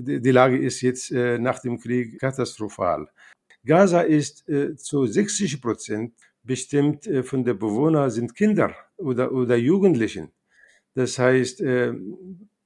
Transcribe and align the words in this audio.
die 0.00 0.30
Lage 0.30 0.58
ist 0.58 0.80
jetzt 0.80 1.10
äh, 1.10 1.38
nach 1.38 1.58
dem 1.60 1.78
Krieg 1.78 2.18
katastrophal. 2.18 3.08
Gaza 3.64 4.00
ist 4.00 4.48
äh, 4.48 4.76
zu 4.76 5.06
60 5.06 5.60
Prozent 5.60 6.14
bestimmt 6.42 7.06
äh, 7.06 7.22
von 7.22 7.44
den 7.44 7.58
Bewohnern 7.58 8.10
sind 8.10 8.34
Kinder 8.34 8.74
oder, 8.96 9.32
oder 9.32 9.56
Jugendlichen. 9.56 10.30
Das 10.94 11.20
heißt, 11.20 11.62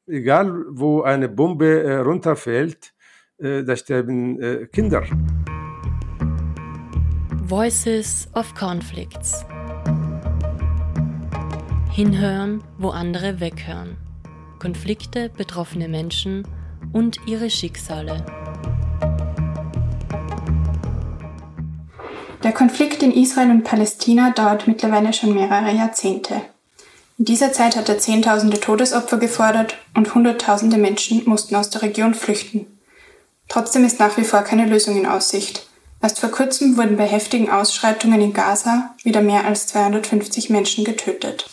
egal 0.07 0.65
wo 0.71 1.03
eine 1.03 1.29
Bombe 1.29 2.03
runterfällt, 2.03 2.95
da 3.37 3.77
sterben 3.77 4.67
Kinder. 4.73 5.05
Voices 7.43 8.27
of 8.35 8.55
Conflicts. 8.55 9.45
Hinhören, 11.91 12.65
wo 12.79 12.89
andere 12.89 13.41
weghören. 13.41 13.99
Konflikte, 14.59 15.29
betroffene 15.29 15.89
Menschen 15.89 16.45
und 16.95 17.19
ihre 17.27 17.51
Schicksale. 17.51 18.25
Der 22.43 22.53
Konflikt 22.53 23.03
in 23.03 23.13
Israel 23.13 23.51
und 23.51 23.65
Palästina 23.65 24.31
dauert 24.31 24.67
mittlerweile 24.67 25.13
schon 25.13 25.35
mehrere 25.35 25.73
Jahrzehnte. 25.73 26.41
In 27.19 27.27
dieser 27.27 27.53
Zeit 27.53 27.77
hat 27.77 27.89
er 27.89 27.99
Zehntausende 27.99 28.61
Todesopfer 28.61 29.19
gefordert 29.19 29.77
und 29.95 30.15
Hunderttausende 30.15 30.79
Menschen 30.79 31.23
mussten 31.27 31.55
aus 31.57 31.71
der 31.71 31.83
Region 31.83 32.15
flüchten. 32.15 32.67
Trotzdem 33.49 33.85
ist 33.85 34.01
nach 34.01 34.17
wie 34.17 34.25
vor 34.25 34.43
keine 34.43 34.67
Lösung 34.67 34.97
in 34.97 35.07
Aussicht. 35.07 35.67
Erst 36.03 36.21
vor 36.21 36.31
kurzem 36.31 36.77
wurden 36.77 36.97
bei 36.97 37.07
heftigen 37.07 37.51
Ausschreitungen 37.51 38.21
in 38.21 38.33
Gaza 38.33 38.95
wieder 39.05 39.23
mehr 39.23 39.47
als 39.47 39.67
250 39.69 40.51
Menschen 40.51 40.85
getötet. 40.85 41.49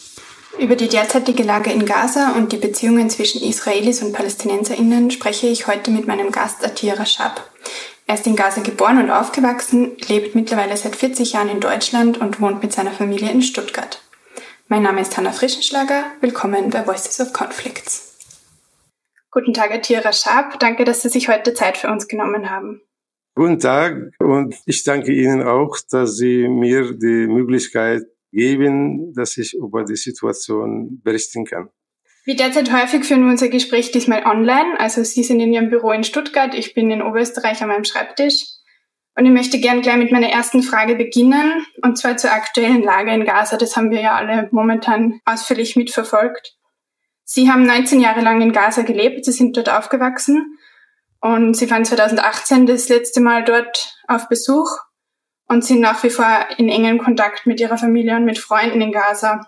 Über 0.60 0.76
die 0.76 0.90
derzeitige 0.90 1.44
Lage 1.44 1.72
in 1.72 1.86
Gaza 1.86 2.36
und 2.36 2.52
die 2.52 2.58
Beziehungen 2.58 3.10
zwischen 3.10 3.42
Israelis 3.42 4.04
und 4.04 4.14
PalästinenserInnen 4.14 5.10
spreche 5.10 5.48
ich 5.48 5.68
heute 5.68 5.92
mit 5.92 6.08
meinem 6.08 6.32
Gast 6.32 6.64
Attila 6.66 6.96
Rashab. 6.96 7.50
Er 8.06 8.16
ist 8.16 8.28
in 8.28 8.36
Gaza 8.36 8.62
geboren 8.62 8.98
und 8.98 9.10
aufgewachsen, 9.10 9.96
lebt 10.08 10.36
mittlerweile 10.36 10.76
seit 10.76 10.96
40 10.96 11.34
Jahren 11.34 11.50
in 11.50 11.62
Deutschland 11.62 12.20
und 12.20 12.42
wohnt 12.42 12.62
mit 12.62 12.74
seiner 12.74 12.92
Familie 12.92 13.32
in 13.32 13.42
Stuttgart. 13.42 14.02
Mein 14.68 14.84
Name 14.84 15.02
ist 15.02 15.16
Hanna 15.18 15.32
Frischenschlager. 15.32 16.04
Willkommen 16.20 16.70
bei 16.70 16.86
Voices 16.86 17.20
of 17.22 17.32
Conflicts. 17.34 18.18
Guten 19.32 19.54
Tag, 19.54 19.72
Attila 19.72 20.02
Rashab. 20.02 20.60
Danke, 20.60 20.84
dass 20.84 21.02
Sie 21.02 21.10
sich 21.10 21.30
heute 21.30 21.54
Zeit 21.54 21.78
für 21.78 21.88
uns 21.88 22.10
genommen 22.10 22.50
haben. 22.50 22.82
Guten 23.36 23.60
Tag 23.60 24.12
und 24.20 24.56
ich 24.66 24.84
danke 24.84 25.14
Ihnen 25.14 25.42
auch, 25.42 25.78
dass 25.90 26.18
Sie 26.18 26.50
mir 26.50 26.92
die 26.92 27.28
Möglichkeit 27.28 28.04
geben, 28.32 29.14
dass 29.14 29.38
ich 29.38 29.54
über 29.54 29.84
die 29.84 29.96
Situation 29.96 31.02
berichten 31.04 31.46
kann. 31.46 31.70
Wie 32.24 32.36
derzeit 32.36 32.72
häufig 32.72 33.04
führen 33.04 33.24
wir 33.24 33.32
unser 33.32 33.50
Gespräch 33.50 33.92
diesmal 33.92 34.26
online. 34.26 34.80
Also 34.80 35.04
Sie 35.04 35.24
sind 35.24 35.40
in 35.40 35.54
Ihrem 35.54 35.70
Büro 35.70 35.92
in 35.92 36.04
Stuttgart, 36.04 36.54
ich 36.54 36.74
bin 36.74 36.92
in 36.92 37.02
Oberösterreich 37.02 37.62
an 37.62 37.70
meinem 37.70 37.84
Schreibtisch. 37.84 38.46
Und 39.18 39.26
ich 39.26 39.32
möchte 39.32 39.60
gern 39.60 39.82
gleich 39.82 39.98
mit 39.98 40.12
meiner 40.12 40.30
ersten 40.30 40.64
Frage 40.64 40.96
beginnen, 40.96 41.66
und 41.84 41.98
zwar 41.98 42.16
zur 42.16 42.32
aktuellen 42.32 42.82
Lage 42.82 43.12
in 43.12 43.26
Gaza. 43.26 43.58
Das 43.58 43.76
haben 43.76 43.92
wir 43.92 44.02
ja 44.02 44.16
alle 44.16 44.48
momentan 44.52 45.20
ausführlich 45.26 45.76
mitverfolgt. 45.76 46.56
Sie 47.24 47.50
haben 47.50 47.64
19 47.64 48.00
Jahre 48.00 48.22
lang 48.22 48.42
in 48.42 48.54
Gaza 48.54 48.84
gelebt, 48.84 49.26
Sie 49.26 49.32
sind 49.32 49.58
dort 49.58 49.70
aufgewachsen 49.70 50.58
und 51.20 51.56
Sie 51.56 51.70
waren 51.70 51.84
2018 51.84 52.66
das 52.66 52.88
letzte 52.88 53.20
Mal 53.20 53.44
dort 53.44 53.98
auf 54.08 54.30
Besuch 54.30 54.70
und 55.52 55.66
sind 55.66 55.82
nach 55.82 56.02
wie 56.04 56.10
vor 56.10 56.48
in 56.58 56.70
engem 56.70 56.98
Kontakt 56.98 57.46
mit 57.46 57.60
ihrer 57.60 57.78
Familie 57.78 58.16
und 58.16 58.24
mit 58.24 58.40
Freunden 58.40 58.80
in 58.80 58.94
Gaza. 58.94 59.42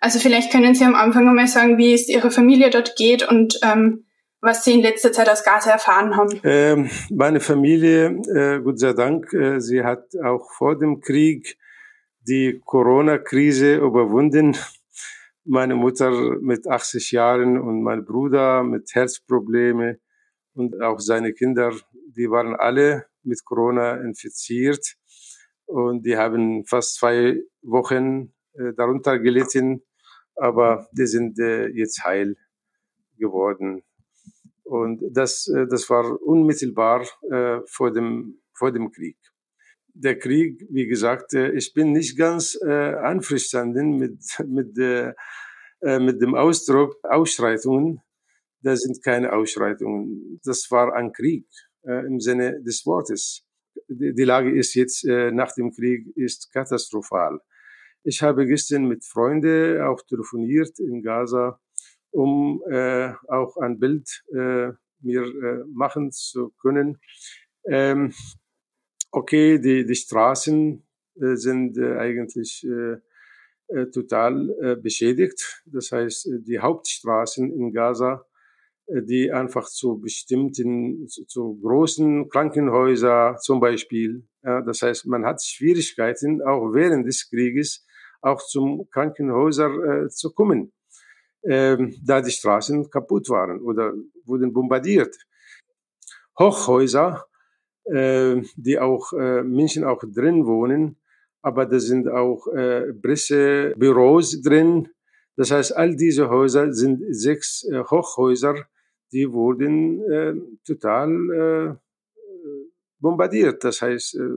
Also 0.00 0.18
vielleicht 0.18 0.50
können 0.50 0.74
Sie 0.74 0.84
am 0.84 0.96
Anfang 0.96 1.28
einmal 1.28 1.46
sagen, 1.46 1.78
wie 1.78 1.94
es 1.94 2.08
Ihrer 2.08 2.32
Familie 2.32 2.70
dort 2.70 2.96
geht 2.96 3.26
und 3.26 3.60
ähm, 3.62 4.06
was 4.40 4.64
Sie 4.64 4.74
in 4.74 4.82
letzter 4.82 5.12
Zeit 5.12 5.28
aus 5.28 5.44
Gaza 5.44 5.70
erfahren 5.70 6.16
haben. 6.16 6.40
Ähm, 6.42 6.90
meine 7.10 7.38
Familie, 7.38 8.06
äh, 8.34 8.60
Gott 8.60 8.80
sei 8.80 8.92
Dank, 8.92 9.32
äh, 9.32 9.60
sie 9.60 9.84
hat 9.84 10.04
auch 10.24 10.50
vor 10.58 10.76
dem 10.76 11.00
Krieg 11.00 11.56
die 12.20 12.60
Corona-Krise 12.64 13.76
überwunden. 13.76 14.56
Meine 15.44 15.76
Mutter 15.76 16.10
mit 16.40 16.66
80 16.66 17.12
Jahren 17.12 17.56
und 17.56 17.82
mein 17.84 18.04
Bruder 18.04 18.64
mit 18.64 18.92
Herzprobleme 18.92 20.00
und 20.54 20.82
auch 20.82 20.98
seine 20.98 21.32
Kinder, 21.34 21.72
die 22.16 22.28
waren 22.28 22.56
alle 22.56 23.06
mit 23.26 23.44
Corona 23.44 23.96
infiziert 23.96 24.96
und 25.66 26.06
die 26.06 26.16
haben 26.16 26.64
fast 26.64 26.94
zwei 26.96 27.42
Wochen 27.62 28.32
äh, 28.54 28.72
darunter 28.76 29.18
gelitten, 29.18 29.82
aber 30.36 30.88
die 30.92 31.06
sind 31.06 31.38
äh, 31.38 31.66
jetzt 31.68 32.04
heil 32.04 32.36
geworden. 33.18 33.82
Und 34.62 35.02
das, 35.10 35.48
äh, 35.48 35.66
das 35.66 35.90
war 35.90 36.20
unmittelbar 36.22 37.06
äh, 37.30 37.60
vor, 37.66 37.92
dem, 37.92 38.40
vor 38.54 38.72
dem 38.72 38.90
Krieg. 38.92 39.18
Der 39.92 40.18
Krieg, 40.18 40.64
wie 40.70 40.86
gesagt, 40.86 41.34
äh, 41.34 41.50
ich 41.52 41.72
bin 41.74 41.92
nicht 41.92 42.16
ganz 42.16 42.58
äh, 42.62 42.94
einverstanden 42.94 43.98
mit, 43.98 44.20
mit, 44.46 44.76
mit 45.82 46.22
dem 46.22 46.34
Ausdruck 46.34 46.96
Ausschreitungen. 47.02 48.00
Das 48.62 48.80
sind 48.80 49.02
keine 49.04 49.32
Ausschreitungen. 49.32 50.40
Das 50.42 50.70
war 50.70 50.94
ein 50.94 51.12
Krieg 51.12 51.46
äh, 51.86 52.06
im 52.06 52.20
Sinne 52.20 52.62
des 52.62 52.84
Wortes. 52.86 53.44
Die, 53.88 54.14
die 54.14 54.24
Lage 54.24 54.50
ist 54.50 54.74
jetzt 54.74 55.04
äh, 55.04 55.30
nach 55.30 55.52
dem 55.54 55.72
Krieg 55.72 56.06
ist 56.16 56.52
katastrophal. 56.52 57.40
Ich 58.02 58.22
habe 58.22 58.46
gestern 58.46 58.86
mit 58.86 59.04
Freunden 59.04 59.80
auch 59.80 60.00
telefoniert 60.02 60.78
in 60.78 61.02
Gaza, 61.02 61.60
um 62.10 62.62
äh, 62.70 63.12
auch 63.28 63.56
ein 63.56 63.78
Bild 63.78 64.22
äh, 64.32 64.70
mir 65.00 65.22
äh, 65.22 65.64
machen 65.72 66.12
zu 66.12 66.50
können. 66.60 66.98
Ähm, 67.68 68.12
okay, 69.10 69.58
die, 69.58 69.84
die 69.84 69.94
Straßen 69.94 70.86
äh, 71.20 71.34
sind 71.34 71.78
äh, 71.78 71.96
eigentlich 71.98 72.64
äh, 72.64 72.98
äh, 73.68 73.86
total 73.90 74.54
äh, 74.62 74.76
beschädigt. 74.76 75.62
Das 75.66 75.90
heißt, 75.90 76.28
die 76.46 76.60
Hauptstraßen 76.60 77.52
in 77.52 77.72
Gaza 77.72 78.24
äh, 78.24 78.35
die 78.88 79.32
einfach 79.32 79.68
zu 79.68 79.98
bestimmten, 79.98 81.08
zu, 81.08 81.24
zu 81.26 81.58
großen 81.60 82.28
Krankenhäusern 82.28 83.36
zum 83.38 83.60
Beispiel. 83.60 84.26
Ja, 84.42 84.62
das 84.62 84.82
heißt, 84.82 85.06
man 85.06 85.24
hat 85.24 85.42
Schwierigkeiten, 85.42 86.42
auch 86.42 86.72
während 86.72 87.06
des 87.06 87.28
Krieges, 87.28 87.84
auch 88.20 88.40
zum 88.42 88.88
Krankenhäuser 88.90 90.04
äh, 90.04 90.08
zu 90.08 90.32
kommen, 90.32 90.72
ähm, 91.44 91.94
da 92.04 92.20
die 92.20 92.30
Straßen 92.30 92.90
kaputt 92.90 93.28
waren 93.28 93.60
oder 93.60 93.92
wurden 94.24 94.52
bombardiert. 94.52 95.16
Hochhäuser, 96.38 97.24
äh, 97.84 98.42
die 98.56 98.78
auch 98.78 99.12
äh, 99.12 99.42
Menschen 99.42 99.84
auch 99.84 100.02
drin 100.04 100.46
wohnen, 100.46 100.96
aber 101.42 101.66
da 101.66 101.78
sind 101.78 102.08
auch 102.08 102.46
äh, 102.48 102.92
Pressebüros 102.92 104.42
drin. 104.42 104.88
Das 105.36 105.50
heißt, 105.50 105.76
all 105.76 105.94
diese 105.96 106.28
Häuser 106.28 106.72
sind 106.72 107.02
sechs 107.10 107.64
äh, 107.64 107.82
Hochhäuser, 107.84 108.66
die 109.12 109.32
wurden 109.32 110.02
äh, 110.10 110.34
total 110.66 111.10
äh, 111.30 111.86
bombardiert, 112.98 113.62
das 113.64 113.82
heißt 113.82 114.16
äh, 114.16 114.28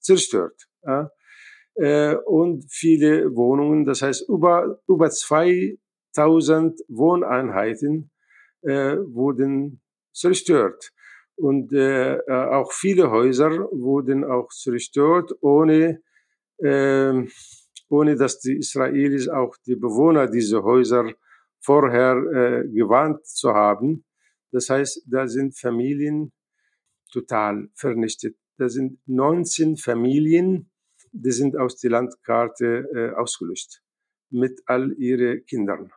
zerstört. 0.00 0.68
Ja? 0.84 1.10
Äh, 1.74 2.16
und 2.16 2.66
viele 2.70 3.34
Wohnungen, 3.34 3.84
das 3.84 4.02
heißt 4.02 4.28
über, 4.28 4.80
über 4.86 5.10
2000 5.10 6.80
Wohneinheiten 6.88 8.10
äh, 8.62 8.96
wurden 8.96 9.82
zerstört. 10.12 10.92
Und 11.36 11.72
äh, 11.72 12.16
äh, 12.16 12.32
auch 12.32 12.72
viele 12.72 13.10
Häuser 13.10 13.50
wurden 13.72 14.24
auch 14.24 14.48
zerstört, 14.50 15.32
ohne, 15.40 16.00
äh, 16.58 17.24
ohne 17.88 18.16
dass 18.16 18.38
die 18.38 18.56
Israelis 18.58 19.28
auch 19.28 19.56
die 19.66 19.74
Bewohner 19.74 20.28
dieser 20.28 20.62
Häuser 20.62 21.12
vorher 21.60 22.16
äh, 22.16 22.68
gewarnt 22.68 23.26
zu 23.26 23.52
haben. 23.52 24.04
Das 24.54 24.70
heißt, 24.70 25.02
da 25.06 25.26
sind 25.26 25.58
Familien 25.58 26.32
total 27.12 27.70
vernichtet. 27.74 28.36
Da 28.56 28.68
sind 28.68 29.00
19 29.06 29.76
Familien, 29.76 30.70
die 31.10 31.32
sind 31.32 31.56
aus 31.56 31.76
der 31.78 31.90
Landkarte 31.90 32.88
äh, 32.94 33.10
ausgelöscht 33.16 33.82
mit 34.30 34.62
all 34.66 34.92
ihren 34.92 35.44
Kindern. 35.46 35.90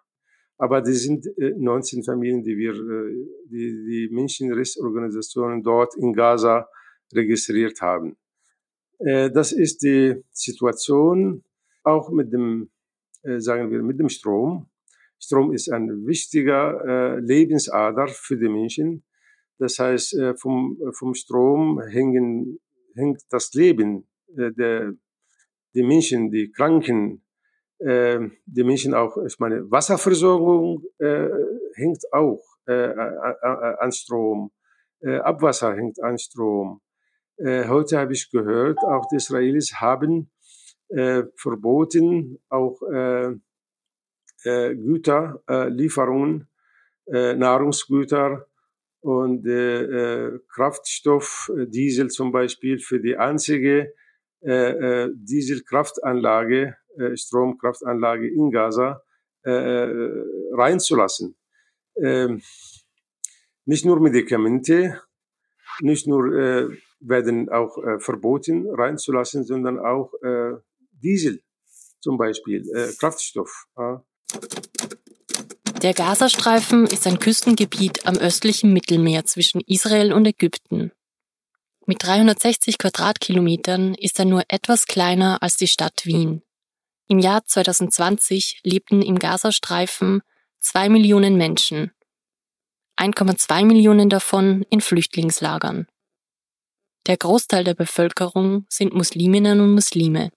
Aber 0.57 0.81
die 0.81 0.93
sind 0.93 1.27
äh, 1.37 1.53
19 1.55 2.03
Familien, 2.03 2.43
die 2.43 2.57
wir, 2.57 2.73
äh, 2.73 3.27
die, 3.45 3.85
die 3.89 4.09
Menschenrechtsorganisationen 4.11 5.61
dort 5.61 5.95
in 5.95 6.13
Gaza 6.13 6.67
registriert 7.13 7.79
haben. 7.81 8.17
Äh, 8.97 9.29
das 9.29 9.51
ist 9.51 9.83
die 9.83 10.23
Situation 10.31 11.43
auch 11.83 12.09
mit 12.09 12.33
dem, 12.33 12.71
äh, 13.21 13.39
sagen 13.39 13.69
wir, 13.69 13.83
mit 13.83 13.99
dem 13.99 14.09
Strom. 14.09 14.67
Strom 15.19 15.51
ist 15.51 15.69
ein 15.71 16.05
wichtiger 16.05 16.83
äh, 16.85 17.19
Lebensader 17.19 18.07
für 18.07 18.37
die 18.37 18.49
Menschen. 18.49 19.03
Das 19.59 19.79
heißt, 19.79 20.13
äh, 20.15 20.35
vom, 20.35 20.77
vom 20.93 21.13
Strom 21.15 21.81
hängen, 21.81 22.59
hängt 22.95 23.21
das 23.29 23.53
Leben 23.53 24.07
äh, 24.35 24.51
der, 24.51 24.93
die 25.73 25.83
Menschen, 25.83 26.31
die 26.31 26.51
Kranken, 26.51 27.23
äh, 27.79 28.19
die 28.45 28.63
Menschen 28.63 28.93
auch, 28.93 29.17
ich 29.25 29.39
meine, 29.39 29.69
Wasserversorgung 29.69 30.83
äh, 30.99 31.29
hängt 31.75 32.03
auch 32.11 32.43
an 32.67 33.93
Strom. 33.93 34.51
Abwasser 35.01 35.73
hängt 35.73 36.03
an 36.03 36.17
Strom. 36.17 36.81
heute 37.39 37.97
habe 37.97 38.11
ich 38.11 38.29
gehört, 38.29 38.79
auch 38.79 39.07
die 39.09 39.15
Israelis 39.15 39.75
haben 39.75 40.29
verboten, 40.89 42.39
auch 42.49 42.77
Güter, 44.75 45.41
Lieferungen, 45.69 46.47
Nahrungsgüter 47.07 48.47
und 49.01 49.43
Kraftstoff, 50.49 51.51
Diesel 51.67 52.09
zum 52.09 52.31
Beispiel 52.31 52.79
für 52.79 52.99
die 52.99 53.17
einzige 53.17 53.93
Dieselkraftanlage, 54.41 56.75
Stromkraftanlage 57.15 58.27
in 58.27 58.49
Gaza 58.51 59.03
reinzulassen. 59.43 61.35
Ähm, 62.01 62.41
nicht 63.65 63.85
nur 63.85 63.99
Medikamente, 63.99 65.01
nicht 65.81 66.07
nur 66.07 66.33
äh, 66.33 66.69
werden 66.99 67.49
auch 67.49 67.77
äh, 67.83 67.99
verboten 67.99 68.67
reinzulassen, 68.69 69.43
sondern 69.43 69.79
auch 69.79 70.13
äh, 70.21 70.53
Diesel 70.91 71.41
zum 71.99 72.17
Beispiel, 72.17 72.63
äh, 72.73 72.93
Kraftstoff. 72.99 73.67
Ja. 73.77 74.03
Der 75.81 75.93
Gazastreifen 75.93 76.87
ist 76.87 77.05
ein 77.05 77.19
Küstengebiet 77.19 78.07
am 78.07 78.17
östlichen 78.17 78.73
Mittelmeer 78.73 79.25
zwischen 79.25 79.61
Israel 79.61 80.11
und 80.11 80.25
Ägypten. 80.25 80.91
Mit 81.85 82.03
360 82.03 82.77
Quadratkilometern 82.77 83.93
ist 83.93 84.19
er 84.19 84.25
nur 84.25 84.43
etwas 84.49 84.87
kleiner 84.87 85.41
als 85.41 85.55
die 85.55 85.67
Stadt 85.67 86.05
Wien. 86.05 86.41
Im 87.07 87.19
Jahr 87.19 87.45
2020 87.45 88.61
lebten 88.63 89.01
im 89.01 89.19
Gazastreifen 89.19 90.21
zwei 90.59 90.89
Millionen 90.89 91.37
Menschen, 91.37 91.91
1,2 92.97 93.65
Millionen 93.65 94.09
davon 94.09 94.65
in 94.69 94.81
Flüchtlingslagern. 94.81 95.87
Der 97.05 97.17
Großteil 97.17 97.63
der 97.63 97.75
Bevölkerung 97.75 98.65
sind 98.69 98.93
Musliminnen 98.93 99.61
und 99.61 99.73
Muslime. 99.75 100.31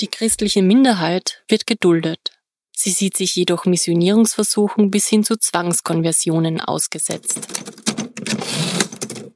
Die 0.00 0.06
christliche 0.06 0.62
Minderheit 0.62 1.42
wird 1.48 1.66
geduldet. 1.66 2.37
Sie 2.80 2.90
sieht 2.90 3.16
sich 3.16 3.34
jedoch 3.34 3.64
Missionierungsversuchen 3.64 4.92
bis 4.92 5.08
hin 5.08 5.24
zu 5.24 5.36
Zwangskonversionen 5.36 6.60
ausgesetzt. 6.60 7.40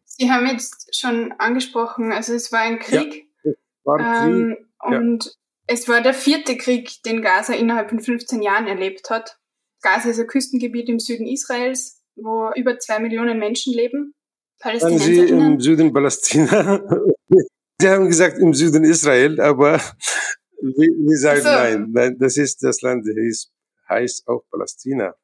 Sie 0.04 0.30
haben 0.30 0.46
jetzt 0.46 0.96
schon 0.96 1.32
angesprochen, 1.38 2.12
also 2.12 2.34
es 2.34 2.52
war 2.52 2.60
ein 2.60 2.78
Krieg. 2.78 3.26
Ja, 3.42 3.52
war 3.82 3.98
ein 3.98 4.30
Krieg. 4.30 4.58
Ähm, 4.86 4.96
und 5.00 5.24
ja. 5.24 5.30
es 5.66 5.88
war 5.88 6.02
der 6.02 6.14
vierte 6.14 6.56
Krieg, 6.56 7.02
den 7.02 7.20
Gaza 7.20 7.52
innerhalb 7.54 7.90
von 7.90 7.98
15 7.98 8.42
Jahren 8.42 8.68
erlebt 8.68 9.10
hat. 9.10 9.36
Gaza 9.80 10.10
ist 10.10 10.20
ein 10.20 10.28
Küstengebiet 10.28 10.88
im 10.88 11.00
Süden 11.00 11.26
Israels, 11.26 12.00
wo 12.14 12.52
über 12.54 12.78
zwei 12.78 13.00
Millionen 13.00 13.40
Menschen 13.40 13.74
leben. 13.74 14.14
Sie 14.62 15.18
im 15.18 15.58
Süden 15.58 15.92
Palästina. 15.92 16.80
Sie 17.80 17.88
haben 17.88 18.06
gesagt 18.06 18.38
im 18.38 18.54
Süden 18.54 18.84
Israel, 18.84 19.40
aber 19.40 19.80
wir, 20.62 21.16
sagen 21.18 21.46
also, 21.46 21.78
nein, 21.78 21.90
nein, 21.92 22.16
das 22.18 22.36
ist 22.36 22.62
das 22.62 22.80
Land, 22.82 23.04
das 23.06 23.50
heißt 23.88 24.28
auch 24.28 24.42
Palästina. 24.50 25.14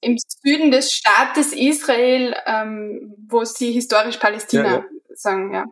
Im 0.00 0.16
Süden 0.18 0.70
des 0.70 0.92
Staates 0.92 1.52
Israel, 1.52 2.34
ähm, 2.46 3.14
wo 3.28 3.44
sie 3.44 3.72
historisch 3.72 4.16
Palästina 4.18 4.64
ja, 4.64 4.74
ja. 4.76 4.84
sagen, 5.14 5.52
ja. 5.52 5.64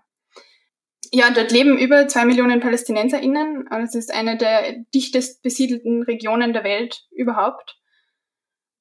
Ja, 1.12 1.30
dort 1.30 1.52
leben 1.52 1.78
über 1.78 2.08
zwei 2.08 2.24
Millionen 2.24 2.58
PalästinenserInnen. 2.60 3.68
Es 3.84 3.94
ist 3.94 4.12
eine 4.12 4.36
der 4.36 4.84
dichtest 4.92 5.42
besiedelten 5.42 6.02
Regionen 6.02 6.52
der 6.52 6.64
Welt 6.64 7.06
überhaupt. 7.12 7.78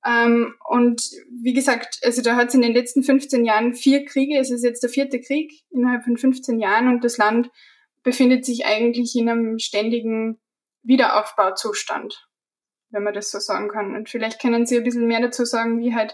Ähm, 0.05 0.55
und 0.67 1.11
wie 1.43 1.53
gesagt, 1.53 1.99
also 2.03 2.21
da 2.21 2.35
hat 2.35 2.49
es 2.49 2.55
in 2.55 2.61
den 2.61 2.73
letzten 2.73 3.03
15 3.03 3.45
Jahren 3.45 3.73
vier 3.73 4.03
Kriege, 4.05 4.37
es 4.37 4.51
ist 4.51 4.63
jetzt 4.63 4.81
der 4.81 4.89
vierte 4.89 5.21
Krieg 5.21 5.63
innerhalb 5.69 6.03
von 6.03 6.17
15 6.17 6.59
Jahren 6.59 6.87
und 6.87 7.03
das 7.03 7.17
Land 7.17 7.49
befindet 8.03 8.45
sich 8.45 8.65
eigentlich 8.65 9.15
in 9.15 9.29
einem 9.29 9.59
ständigen 9.59 10.41
Wiederaufbauzustand, 10.83 12.27
wenn 12.89 13.03
man 13.03 13.13
das 13.13 13.31
so 13.31 13.39
sagen 13.39 13.69
kann. 13.69 13.95
Und 13.95 14.09
vielleicht 14.09 14.41
können 14.41 14.65
Sie 14.65 14.77
ein 14.77 14.83
bisschen 14.83 15.07
mehr 15.07 15.21
dazu 15.21 15.45
sagen, 15.45 15.79
wie 15.79 15.95
halt, 15.95 16.13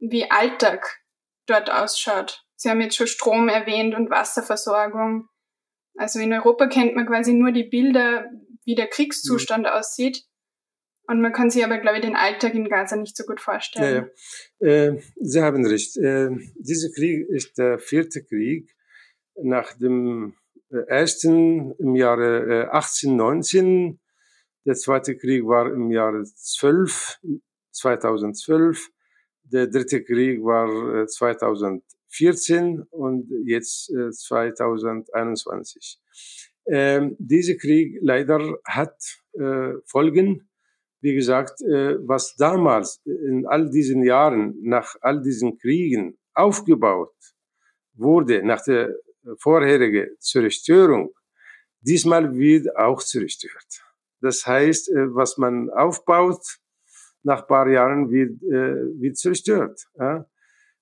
wie 0.00 0.30
Alltag 0.30 1.00
dort 1.46 1.70
ausschaut. 1.70 2.44
Sie 2.56 2.68
haben 2.68 2.80
jetzt 2.80 2.96
schon 2.96 3.06
Strom 3.06 3.48
erwähnt 3.48 3.94
und 3.94 4.10
Wasserversorgung. 4.10 5.28
Also 5.96 6.18
in 6.18 6.32
Europa 6.32 6.66
kennt 6.66 6.96
man 6.96 7.06
quasi 7.06 7.32
nur 7.32 7.52
die 7.52 7.64
Bilder, 7.64 8.26
wie 8.64 8.74
der 8.74 8.88
Kriegszustand 8.88 9.64
mhm. 9.64 9.70
aussieht. 9.70 10.24
Und 11.06 11.20
man 11.20 11.32
kann 11.32 11.50
sich 11.50 11.62
aber, 11.62 11.78
glaube 11.78 11.98
ich, 11.98 12.04
den 12.04 12.16
Alltag 12.16 12.54
in 12.54 12.68
Gaza 12.68 12.96
nicht 12.96 13.16
so 13.16 13.24
gut 13.24 13.40
vorstellen. 13.40 14.10
Ja, 14.58 14.68
ja. 14.68 14.86
Äh, 14.86 15.02
Sie 15.20 15.42
haben 15.42 15.66
recht. 15.66 15.96
Äh, 15.98 16.30
dieser 16.56 16.88
Krieg 16.94 17.28
ist 17.28 17.58
der 17.58 17.78
vierte 17.78 18.24
Krieg 18.24 18.74
nach 19.36 19.74
dem 19.74 20.34
ersten 20.88 21.72
im 21.78 21.94
Jahre 21.94 22.70
1819. 22.72 24.00
Der 24.66 24.74
zweite 24.74 25.16
Krieg 25.16 25.46
war 25.46 25.72
im 25.72 25.90
Jahre 25.90 26.24
12, 26.24 27.20
2012. 27.72 28.88
Der 29.44 29.66
dritte 29.66 30.02
Krieg 30.02 30.42
war 30.42 31.06
2014 31.06 32.82
und 32.90 33.30
jetzt 33.44 33.86
2021. 33.86 36.00
Ähm, 36.66 37.14
dieser 37.18 37.56
Krieg 37.56 37.98
leider 38.00 38.56
hat 38.64 38.96
Folgen 39.84 40.48
wie 41.04 41.14
gesagt, 41.14 41.60
äh, 41.60 41.98
was 42.08 42.34
damals 42.36 43.02
in 43.04 43.46
all 43.46 43.68
diesen 43.68 44.02
Jahren, 44.02 44.56
nach 44.62 44.96
all 45.02 45.20
diesen 45.20 45.58
Kriegen 45.58 46.16
aufgebaut 46.32 47.14
wurde, 47.92 48.42
nach 48.42 48.64
der 48.64 48.94
vorherigen 49.38 50.08
Zerstörung, 50.18 51.12
diesmal 51.80 52.36
wird 52.36 52.76
auch 52.76 53.02
zerstört. 53.02 53.82
Das 54.20 54.46
heißt, 54.46 54.90
äh, 54.90 55.14
was 55.14 55.38
man 55.38 55.70
aufbaut, 55.70 56.42
nach 57.22 57.42
ein 57.42 57.46
paar 57.46 57.68
Jahren 57.68 58.10
wird, 58.10 58.42
äh, 58.42 59.00
wird 59.00 59.16
zerstört. 59.16 59.86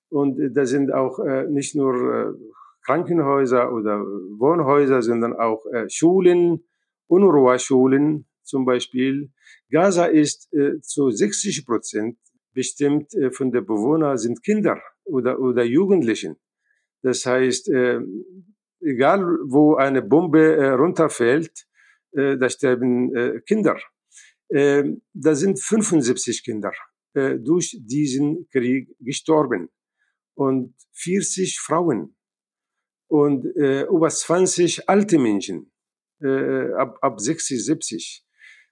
Und 0.09 0.55
da 0.55 0.65
sind 0.65 0.93
auch 0.93 1.17
nicht 1.47 1.73
nur 1.73 2.37
Krankenhäuser 2.85 3.71
oder 3.71 4.01
Wohnhäuser, 4.01 5.01
sondern 5.01 5.33
auch 5.33 5.65
Schulen, 5.87 6.63
UNRWA-Schulen 7.07 8.27
zum 8.43 8.65
Beispiel, 8.65 9.31
Gaza 9.71 10.05
ist 10.05 10.53
äh, 10.53 10.79
zu 10.81 11.09
60 11.09 11.65
Prozent 11.65 12.17
bestimmt 12.53 13.13
äh, 13.15 13.31
von 13.31 13.51
der 13.51 13.61
Bewohner 13.61 14.17
sind 14.17 14.43
Kinder 14.43 14.79
oder, 15.05 15.39
oder 15.39 15.63
Jugendlichen. 15.63 16.35
Das 17.03 17.25
heißt, 17.25 17.69
äh, 17.69 17.99
egal 18.81 19.21
wo 19.45 19.75
eine 19.75 20.01
Bombe 20.01 20.55
äh, 20.55 20.69
runterfällt, 20.69 21.67
äh, 22.13 22.37
da 22.37 22.49
sterben 22.49 23.15
äh, 23.15 23.41
Kinder. 23.41 23.77
Äh, 24.49 24.83
da 25.13 25.35
sind 25.35 25.59
75 25.59 26.43
Kinder 26.43 26.73
äh, 27.13 27.37
durch 27.39 27.77
diesen 27.79 28.47
Krieg 28.49 28.95
gestorben 28.99 29.69
und 30.35 30.75
40 30.93 31.59
Frauen 31.59 32.15
und 33.07 33.45
äh, 33.55 33.83
über 33.83 34.09
20 34.09 34.89
alte 34.89 35.19
Menschen 35.19 35.71
äh, 36.21 36.71
ab, 36.73 36.97
ab 37.01 37.19
60, 37.19 37.63
70. 37.63 38.25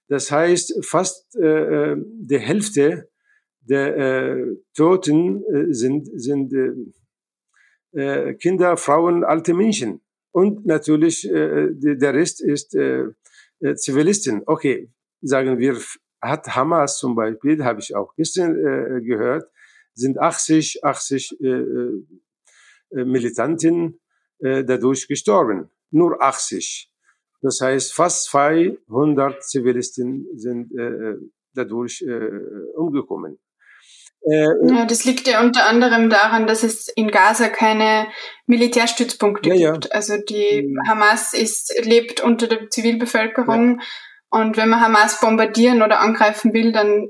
Das 0.08 0.30
heißt, 0.30 0.84
fast 0.84 1.36
äh, 1.36 1.92
äh, 1.92 1.96
die 1.98 2.38
Hälfte 2.38 3.08
der 3.60 3.96
äh, 3.96 4.56
Toten 4.74 5.44
äh, 5.44 5.72
sind, 5.72 6.08
sind 6.20 6.52
äh, 6.52 6.72
äh, 7.92 8.34
Kinder, 8.34 8.76
Frauen, 8.76 9.24
alte 9.24 9.54
Menschen. 9.54 10.00
Und 10.32 10.66
natürlich 10.66 11.28
äh, 11.28 11.68
der 11.72 12.14
Rest 12.14 12.40
ist 12.40 12.74
äh, 12.74 13.04
äh, 13.60 13.74
Zivilisten. 13.74 14.42
Okay, 14.46 14.90
sagen 15.20 15.58
wir, 15.58 15.78
hat 16.20 16.54
Hamas 16.54 16.98
zum 16.98 17.14
Beispiel, 17.14 17.64
habe 17.64 17.80
ich 17.80 17.94
auch 17.94 18.14
gestern 18.16 18.56
äh, 18.56 19.00
gehört, 19.02 19.50
sind 19.94 20.18
80, 20.18 20.84
80 20.84 21.40
äh, 21.40 21.46
äh, 21.48 23.04
Militanten 23.04 24.00
äh, 24.38 24.64
dadurch 24.64 25.06
gestorben. 25.08 25.70
Nur 25.90 26.22
80. 26.22 26.90
Das 27.42 27.60
heißt, 27.60 27.92
fast 27.92 28.24
200 28.30 29.42
Zivilisten 29.42 30.26
sind 30.34 30.72
äh, 30.78 30.82
äh, 30.82 31.18
dadurch 31.54 32.02
äh, 32.02 32.30
umgekommen. 32.76 33.38
Äh, 34.24 34.74
ja, 34.74 34.86
das 34.86 35.04
liegt 35.04 35.26
ja 35.26 35.40
unter 35.40 35.66
anderem 35.66 36.08
daran, 36.08 36.46
dass 36.46 36.62
es 36.62 36.88
in 36.88 37.10
Gaza 37.10 37.48
keine 37.48 38.06
Militärstützpunkte 38.46 39.52
ja, 39.52 39.72
gibt. 39.72 39.86
Ja. 39.86 39.90
Also 39.92 40.16
die 40.16 40.62
mhm. 40.68 40.88
Hamas 40.88 41.34
ist, 41.34 41.74
lebt 41.84 42.20
unter 42.20 42.46
der 42.46 42.70
Zivilbevölkerung 42.70 43.80
ja. 43.80 43.86
und 44.30 44.56
wenn 44.56 44.68
man 44.68 44.80
Hamas 44.80 45.20
bombardieren 45.20 45.82
oder 45.82 46.00
angreifen 46.00 46.52
will, 46.52 46.72
dann 46.72 47.08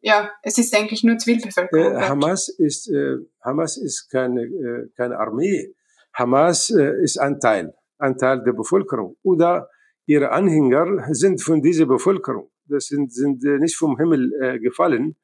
ja, 0.00 0.30
es 0.42 0.58
ist 0.58 0.76
eigentlich 0.76 1.02
nur 1.02 1.18
Zivilbevölkerung. 1.18 1.96
Äh, 1.96 2.08
Hamas 2.08 2.48
ist 2.48 2.88
äh, 2.88 3.16
Hamas 3.42 3.76
ist 3.76 4.08
keine 4.10 4.42
äh, 4.42 4.88
keine 4.96 5.18
Armee. 5.18 5.74
Hamas 6.12 6.70
äh, 6.70 7.02
ist 7.02 7.18
ein 7.18 7.40
Teil. 7.40 7.74
Anteil 7.98 8.42
der 8.44 8.52
Bevölkerung 8.52 9.16
oder 9.22 9.68
ihre 10.06 10.30
Anhänger 10.30 11.06
sind 11.10 11.42
von 11.42 11.62
dieser 11.62 11.86
Bevölkerung. 11.86 12.50
Das 12.68 12.86
sind, 12.86 13.12
sind 13.12 13.44
äh, 13.44 13.58
nicht 13.58 13.76
vom 13.76 13.96
Himmel 13.98 14.32
äh, 14.40 14.58
gefallen. 14.58 15.16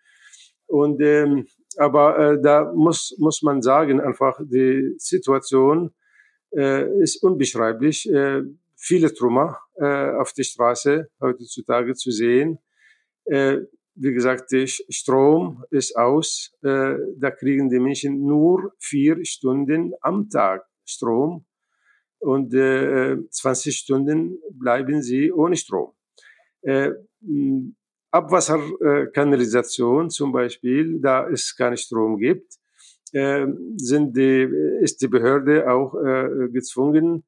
Und 0.72 1.02
ähm, 1.02 1.46
aber 1.76 2.18
äh, 2.18 2.40
da 2.40 2.72
muss, 2.74 3.14
muss 3.18 3.42
man 3.42 3.60
sagen, 3.60 4.00
einfach 4.00 4.40
die 4.40 4.94
Situation 4.96 5.90
äh, 6.56 6.88
ist 7.02 7.22
unbeschreiblich. 7.22 8.10
Äh, 8.10 8.42
viele 8.76 9.12
Trümmer 9.12 9.58
äh, 9.74 10.12
auf 10.12 10.32
der 10.32 10.44
Straße 10.44 11.10
heutzutage 11.20 11.92
zu 11.94 12.10
sehen. 12.10 12.58
Äh, 13.26 13.58
wie 13.96 14.14
gesagt, 14.14 14.50
der 14.52 14.66
Strom 14.66 15.62
ist 15.70 15.94
aus. 15.94 16.56
Äh, 16.62 16.94
da 17.18 17.30
kriegen 17.30 17.68
die 17.68 17.78
Menschen 17.78 18.24
nur 18.24 18.72
vier 18.78 19.22
Stunden 19.26 19.92
am 20.00 20.30
Tag 20.30 20.64
Strom 20.86 21.44
und 22.18 22.54
äh, 22.54 23.18
20 23.28 23.76
Stunden 23.76 24.38
bleiben 24.52 25.02
sie 25.02 25.30
ohne 25.30 25.56
Strom. 25.56 25.92
Äh, 26.62 26.92
Abwasserkanalisation 28.12 30.10
zum 30.10 30.32
Beispiel, 30.32 31.00
da 31.00 31.28
es 31.28 31.56
keinen 31.56 31.76
Strom 31.78 32.18
gibt, 32.18 32.58
äh, 33.12 33.46
sind 33.76 34.16
die, 34.16 34.48
ist 34.80 35.00
die 35.02 35.08
Behörde 35.08 35.70
auch 35.70 35.94
äh, 35.94 36.48
gezwungen, 36.50 37.24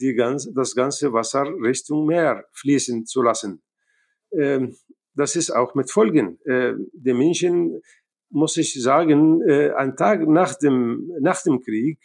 die 0.00 0.14
ganz, 0.14 0.48
das 0.54 0.74
ganze 0.74 1.12
Wasser 1.12 1.44
Richtung 1.60 2.06
Meer 2.06 2.44
fließen 2.52 3.04
zu 3.06 3.22
lassen. 3.22 3.62
Ähm, 4.32 4.76
das 5.14 5.34
ist 5.36 5.50
auch 5.50 5.74
mit 5.74 5.90
Folgen. 5.90 6.38
Äh, 6.44 6.74
die 6.92 7.14
Menschen, 7.14 7.82
muss 8.30 8.56
ich 8.56 8.80
sagen, 8.80 9.42
äh, 9.42 9.70
ein 9.72 9.96
Tag 9.96 10.26
nach 10.28 10.54
dem, 10.54 11.10
nach 11.20 11.42
dem 11.42 11.60
Krieg, 11.60 11.98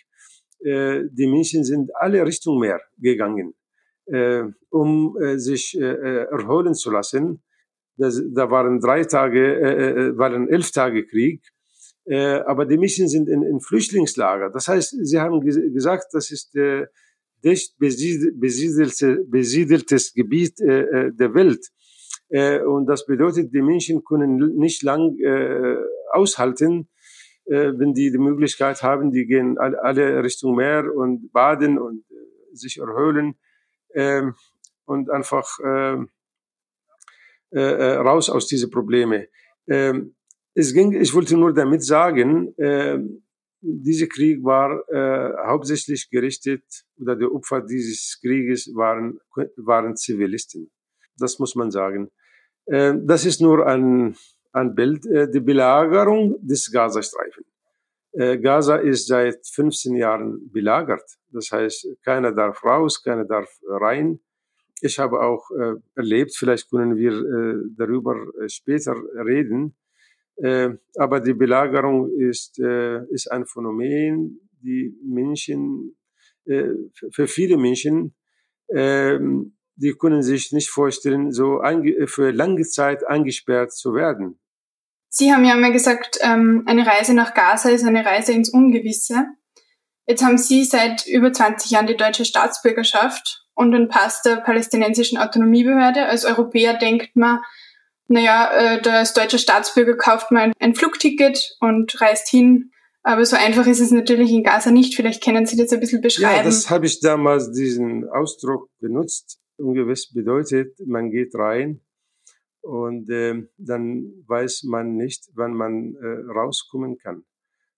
äh, 0.63 1.03
die 1.11 1.27
Menschen 1.27 1.63
sind 1.63 1.91
alle 1.95 2.25
Richtung 2.25 2.59
Meer 2.59 2.81
gegangen, 2.97 3.53
äh, 4.05 4.43
um 4.69 5.17
äh, 5.21 5.37
sich 5.37 5.77
äh, 5.79 5.83
äh 5.83 6.25
erholen 6.31 6.73
zu 6.73 6.89
lassen. 6.89 7.43
Das, 7.97 8.21
da 8.33 8.49
waren 8.49 8.79
drei 8.79 9.03
Tage, 9.03 9.39
äh, 9.39 9.89
äh, 9.89 10.17
waren 10.17 10.49
elf 10.49 10.71
Tage 10.71 11.05
Krieg. 11.05 11.41
Äh, 12.05 12.39
aber 12.45 12.65
die 12.65 12.77
Menschen 12.77 13.07
sind 13.07 13.29
in, 13.29 13.43
in 13.43 13.61
Flüchtlingslager. 13.61 14.49
Das 14.49 14.67
heißt, 14.67 14.95
sie 15.05 15.19
haben 15.19 15.39
gesagt, 15.41 16.07
das 16.11 16.31
ist 16.31 16.55
äh, 16.55 16.87
dicht 17.43 17.77
besiedelte, 17.77 19.23
besiedeltes 19.25 20.13
Gebiet 20.13 20.59
äh, 20.59 20.81
äh, 20.81 21.11
der 21.13 21.33
Welt. 21.33 21.67
Äh, 22.29 22.61
und 22.61 22.87
das 22.87 23.05
bedeutet, 23.05 23.53
die 23.53 23.61
Menschen 23.61 24.03
können 24.03 24.37
nicht 24.57 24.81
lang 24.83 25.17
äh, 25.19 25.77
aushalten, 26.11 26.89
äh, 27.45 27.71
wenn 27.77 27.93
die 27.93 28.11
die 28.11 28.17
Möglichkeit 28.17 28.81
haben, 28.81 29.11
die 29.11 29.25
gehen 29.25 29.57
alle 29.57 30.23
Richtung 30.23 30.55
Meer 30.55 30.93
und 30.95 31.31
baden 31.31 31.77
und 31.77 31.99
äh, 32.09 32.55
sich 32.55 32.79
erholen 32.79 33.35
äh, 33.89 34.23
und 34.85 35.09
einfach 35.09 35.59
äh, 35.59 35.97
äh, 37.53 37.95
raus 37.95 38.29
aus 38.29 38.47
diese 38.47 38.69
Probleme. 38.69 39.27
Äh, 39.65 39.93
es 40.55 40.73
ging, 40.73 40.93
ich 40.93 41.13
wollte 41.13 41.35
nur 41.37 41.53
damit 41.53 41.83
sagen, 41.83 42.53
äh, 42.57 42.99
dieser 43.61 44.07
Krieg 44.07 44.43
war 44.43 44.83
äh, 44.89 45.47
hauptsächlich 45.47 46.09
gerichtet, 46.09 46.63
oder 46.99 47.15
die 47.15 47.25
Opfer 47.25 47.61
dieses 47.61 48.19
Krieges 48.21 48.69
waren, 48.75 49.19
waren 49.55 49.95
Zivilisten. 49.95 50.69
Das 51.17 51.39
muss 51.39 51.55
man 51.55 51.71
sagen. 51.71 52.11
Äh, 52.65 52.93
das 53.03 53.25
ist 53.25 53.41
nur 53.41 53.65
ein, 53.65 54.15
ein 54.51 54.75
Bild. 54.75 55.05
Äh, 55.05 55.31
die 55.31 55.39
Belagerung 55.39 56.35
des 56.41 56.71
Gazastreifen. 56.71 57.45
Äh, 58.11 58.37
Gaza 58.37 58.75
ist 58.75 59.07
seit 59.07 59.39
15 59.47 59.95
Jahren 59.95 60.51
belagert. 60.51 61.09
Das 61.31 61.51
heißt, 61.51 61.87
keiner 62.03 62.31
darf 62.31 62.63
raus, 62.63 63.01
keiner 63.01 63.25
darf 63.25 63.49
rein. 63.67 64.19
Ich 64.81 64.99
habe 64.99 65.21
auch 65.21 65.49
äh, 65.51 65.75
erlebt, 65.95 66.35
vielleicht 66.35 66.69
können 66.69 66.97
wir 66.97 67.13
äh, 67.13 67.63
darüber 67.77 68.15
äh, 68.41 68.49
später 68.49 68.95
reden, 69.25 69.75
äh, 70.37 70.69
aber 70.97 71.19
die 71.19 71.33
Belagerung 71.33 72.09
ist, 72.11 72.59
äh, 72.59 73.05
ist 73.09 73.31
ein 73.31 73.45
Phänomen, 73.45 74.39
die 74.61 74.95
Menschen, 75.03 75.95
äh, 76.45 76.69
für 77.11 77.27
viele 77.27 77.57
Menschen, 77.57 78.15
äh, 78.67 79.19
die 79.75 79.93
können 79.93 80.21
sich 80.21 80.51
nicht 80.51 80.69
vorstellen, 80.69 81.31
so 81.31 81.61
für 82.05 82.31
lange 82.31 82.63
Zeit 82.63 83.07
eingesperrt 83.07 83.73
zu 83.73 83.93
werden. 83.93 84.39
Sie 85.09 85.31
haben 85.31 85.45
ja 85.45 85.55
mal 85.55 85.71
gesagt, 85.71 86.17
ähm, 86.21 86.63
eine 86.65 86.85
Reise 86.87 87.13
nach 87.13 87.33
Gaza 87.33 87.69
ist 87.69 87.85
eine 87.85 88.05
Reise 88.05 88.33
ins 88.33 88.49
Ungewisse. 88.49 89.25
Jetzt 90.07 90.23
haben 90.23 90.37
Sie 90.37 90.63
seit 90.63 91.05
über 91.07 91.31
20 91.31 91.71
Jahren 91.71 91.87
die 91.87 91.95
deutsche 91.95 92.25
Staatsbürgerschaft 92.25 93.42
und 93.55 93.71
den 93.71 93.87
Pass 93.87 94.21
der 94.21 94.37
palästinensischen 94.37 95.17
Autonomiebehörde. 95.17 96.05
Als 96.05 96.25
Europäer 96.25 96.77
denkt 96.77 97.15
man, 97.15 97.39
naja, 98.07 98.51
äh, 98.53 98.81
da 98.81 98.99
als 98.99 99.13
deutscher 99.13 99.37
Staatsbürger 99.37 99.95
kauft 99.95 100.31
man 100.31 100.53
ein 100.59 100.75
Flugticket 100.75 101.55
und 101.59 101.99
reist 102.01 102.29
hin. 102.29 102.71
Aber 103.03 103.25
so 103.25 103.35
einfach 103.35 103.67
ist 103.67 103.79
es 103.79 103.91
natürlich 103.91 104.31
in 104.31 104.43
Gaza 104.43 104.71
nicht. 104.71 104.95
Vielleicht 104.95 105.23
können 105.23 105.45
Sie 105.45 105.57
das 105.57 105.71
ein 105.73 105.79
bisschen 105.79 106.01
beschreiben. 106.01 106.37
Ja, 106.37 106.43
das 106.43 106.69
habe 106.69 106.85
ich 106.85 106.99
damals 107.01 107.51
diesen 107.51 108.09
Ausdruck 108.09 108.69
benutzt. 108.79 109.39
Ungewiss 109.57 110.11
bedeutet, 110.11 110.75
man 110.85 111.11
geht 111.11 111.35
rein 111.35 111.81
und 112.61 113.09
äh, 113.09 113.43
dann 113.57 114.23
weiß 114.27 114.63
man 114.63 114.95
nicht, 114.95 115.29
wann 115.35 115.53
man 115.53 115.95
äh, 115.95 116.31
rauskommen 116.31 116.97
kann. 116.97 117.23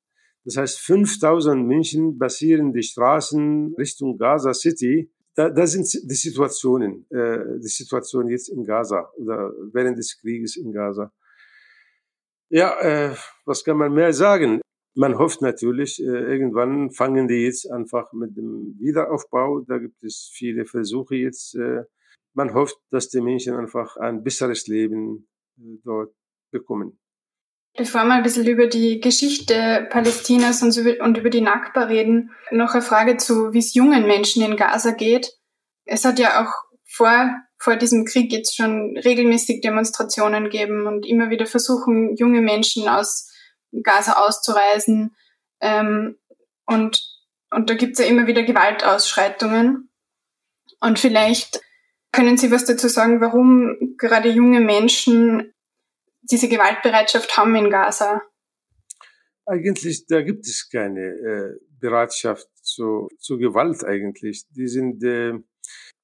Das 0.44 0.56
heißt, 0.56 0.78
5000 0.78 1.66
Menschen 1.66 2.18
passieren 2.18 2.72
die 2.72 2.82
Straßen 2.82 3.74
Richtung 3.78 4.16
Gaza 4.16 4.54
City 4.54 5.10
da, 5.36 5.50
da 5.50 5.66
sind 5.66 5.86
die 5.92 6.14
Situationen, 6.14 7.06
äh, 7.10 7.60
die 7.60 7.68
Situation 7.68 8.28
jetzt 8.28 8.48
in 8.48 8.64
Gaza 8.64 9.10
oder 9.16 9.52
während 9.72 9.98
des 9.98 10.18
Krieges 10.18 10.56
in 10.56 10.72
Gaza. 10.72 11.12
Ja, 12.48 12.78
äh, 12.80 13.14
was 13.44 13.64
kann 13.64 13.76
man 13.76 13.92
mehr 13.92 14.12
sagen? 14.12 14.60
man 14.96 15.18
hofft 15.18 15.42
natürlich, 15.42 16.00
äh, 16.00 16.06
irgendwann 16.06 16.90
fangen 16.90 17.28
die 17.28 17.44
jetzt 17.44 17.70
einfach 17.70 18.12
mit 18.12 18.36
dem 18.36 18.76
Wiederaufbau. 18.78 19.60
Da 19.60 19.78
gibt 19.78 20.02
es 20.02 20.30
viele 20.32 20.64
Versuche 20.64 21.16
jetzt. 21.16 21.54
Äh, 21.54 21.84
man 22.34 22.54
hofft, 22.54 22.78
dass 22.90 23.10
die 23.10 23.20
Menschen 23.20 23.54
einfach 23.54 23.96
ein 23.98 24.24
besseres 24.24 24.66
Leben 24.66 25.28
äh, 25.58 25.78
dort 25.84 26.14
bekommen. 26.50 26.98
Bevor 27.76 28.04
wir 28.04 28.14
ein 28.14 28.22
bisschen 28.22 28.46
über 28.46 28.68
die 28.68 29.00
Geschichte 29.00 29.86
Palästinas 29.90 30.62
und 30.62 30.76
über 31.18 31.30
die 31.30 31.42
Nakba 31.42 31.84
reden, 31.84 32.30
noch 32.50 32.72
eine 32.72 32.82
Frage 32.82 33.18
zu, 33.18 33.52
wie 33.52 33.58
es 33.58 33.74
jungen 33.74 34.06
Menschen 34.06 34.42
in 34.42 34.56
Gaza 34.56 34.92
geht. 34.92 35.32
Es 35.84 36.04
hat 36.04 36.18
ja 36.18 36.42
auch 36.42 36.52
vor, 36.86 37.34
vor 37.58 37.76
diesem 37.76 38.06
Krieg 38.06 38.32
jetzt 38.32 38.56
schon 38.56 38.96
regelmäßig 38.96 39.60
Demonstrationen 39.60 40.44
gegeben 40.44 40.86
und 40.86 41.04
immer 41.04 41.28
wieder 41.28 41.46
versuchen, 41.46 42.16
junge 42.16 42.40
Menschen 42.40 42.88
aus 42.88 43.30
Gaza 43.82 44.14
auszureisen. 44.24 45.14
Ähm, 45.60 46.16
und, 46.64 47.02
und 47.50 47.68
da 47.68 47.74
gibt's 47.74 47.98
ja 47.98 48.06
immer 48.06 48.26
wieder 48.26 48.42
Gewaltausschreitungen. 48.42 49.90
Und 50.80 50.98
vielleicht 50.98 51.60
können 52.12 52.38
Sie 52.38 52.50
was 52.50 52.64
dazu 52.64 52.88
sagen, 52.88 53.20
warum 53.20 53.96
gerade 53.98 54.30
junge 54.30 54.60
Menschen 54.60 55.52
diese 56.30 56.48
Gewaltbereitschaft 56.48 57.36
haben 57.36 57.54
in 57.54 57.70
Gaza? 57.70 58.22
Eigentlich, 59.46 60.06
da 60.06 60.22
gibt 60.22 60.46
es 60.46 60.68
keine 60.68 61.00
äh, 61.00 61.54
Bereitschaft 61.80 62.48
zu, 62.62 63.08
zu 63.18 63.38
Gewalt 63.38 63.84
eigentlich. 63.84 64.44
Die 64.50 64.66
sind, 64.66 65.02
äh, 65.04 65.34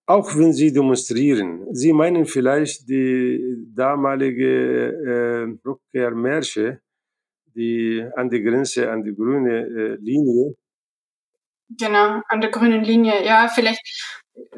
auch 0.06 0.36
wenn 0.36 0.52
sie 0.52 0.72
demonstrieren, 0.72 1.66
sie 1.74 1.92
meinen 1.92 2.26
vielleicht 2.26 2.88
die 2.88 3.40
damalige 3.74 4.92
äh, 5.64 5.68
Rückkehrmärsche, 5.68 6.80
die 7.54 8.04
an 8.16 8.30
die 8.30 8.42
Grenze, 8.42 8.90
an 8.90 9.02
die 9.02 9.14
grüne 9.14 9.66
äh, 9.66 9.94
Linie. 10.00 10.54
Genau, 11.68 12.22
an 12.28 12.40
der 12.40 12.50
grünen 12.50 12.84
Linie. 12.84 13.24
Ja, 13.24 13.48
vielleicht, 13.48 13.80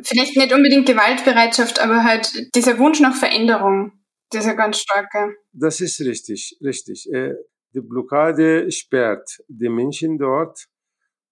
vielleicht 0.02 0.37
nicht 0.37 0.52
unbedingt 0.52 0.87
Gewaltbereitschaft, 0.87 1.80
aber 1.80 2.04
halt 2.04 2.28
dieser 2.54 2.78
Wunsch 2.78 3.00
nach 3.00 3.14
Veränderung, 3.14 3.92
dieser 4.32 4.54
ganz 4.54 4.78
starke. 4.78 5.36
Das 5.52 5.80
ist 5.80 6.00
richtig, 6.00 6.58
richtig. 6.62 7.12
Äh, 7.12 7.34
die 7.74 7.80
Blockade 7.80 8.70
sperrt 8.70 9.42
die 9.48 9.68
Menschen 9.68 10.18
dort 10.18 10.66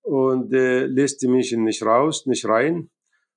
und 0.02 0.52
äh, 0.52 0.86
lässt 0.86 1.22
die 1.22 1.28
Menschen 1.28 1.64
nicht 1.64 1.82
raus, 1.82 2.26
nicht 2.26 2.44
rein. 2.46 2.90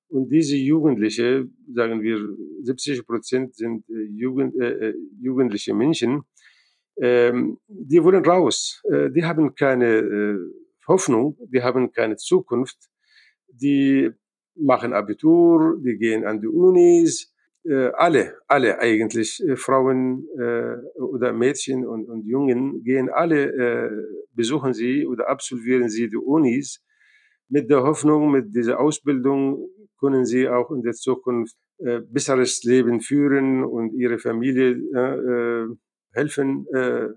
Und 0.08 0.28
diese 0.30 0.56
Jugendliche, 0.56 1.48
sagen 1.72 2.02
wir, 2.02 2.18
70 2.62 3.06
Prozent 3.06 3.54
sind 3.54 3.88
äh, 3.88 4.02
Jugend, 4.02 4.54
äh, 4.60 4.94
jugendliche 5.20 5.74
Menschen, 5.74 6.22
ähm, 7.00 7.58
die 7.66 8.02
wollen 8.02 8.24
raus. 8.24 8.82
Äh, 8.90 9.10
die 9.10 9.24
haben 9.24 9.54
keine 9.54 9.98
äh, 9.98 10.38
Hoffnung, 10.86 11.36
die 11.52 11.62
haben 11.62 11.92
keine 11.92 12.16
Zukunft. 12.16 12.78
Die 13.48 14.10
machen 14.54 14.92
Abitur, 14.92 15.78
die 15.84 15.96
gehen 15.96 16.24
an 16.24 16.40
die 16.40 16.46
Unis, 16.46 17.34
alle, 17.96 18.34
alle 18.46 18.78
eigentlich, 18.78 19.42
äh, 19.42 19.56
Frauen 19.56 20.28
äh, 20.38 20.76
oder 21.00 21.32
Mädchen 21.32 21.86
und, 21.86 22.08
und 22.08 22.24
Jungen 22.26 22.82
gehen 22.84 23.08
alle, 23.08 23.46
äh, 23.46 23.90
besuchen 24.34 24.72
sie 24.74 25.06
oder 25.06 25.28
absolvieren 25.28 25.88
sie 25.88 26.08
die 26.08 26.16
Unis 26.16 26.82
mit 27.48 27.70
der 27.70 27.82
Hoffnung, 27.82 28.30
mit 28.30 28.54
dieser 28.54 28.80
Ausbildung 28.80 29.68
können 29.98 30.24
sie 30.26 30.48
auch 30.48 30.70
in 30.70 30.82
der 30.82 30.94
Zukunft 30.94 31.56
äh, 31.78 32.00
besseres 32.00 32.62
Leben 32.64 33.00
führen 33.00 33.64
und 33.64 33.94
ihre 33.94 34.18
Familie 34.18 34.72
äh, 34.72 35.66
helfen. 36.12 36.66
Äh, 36.74 37.08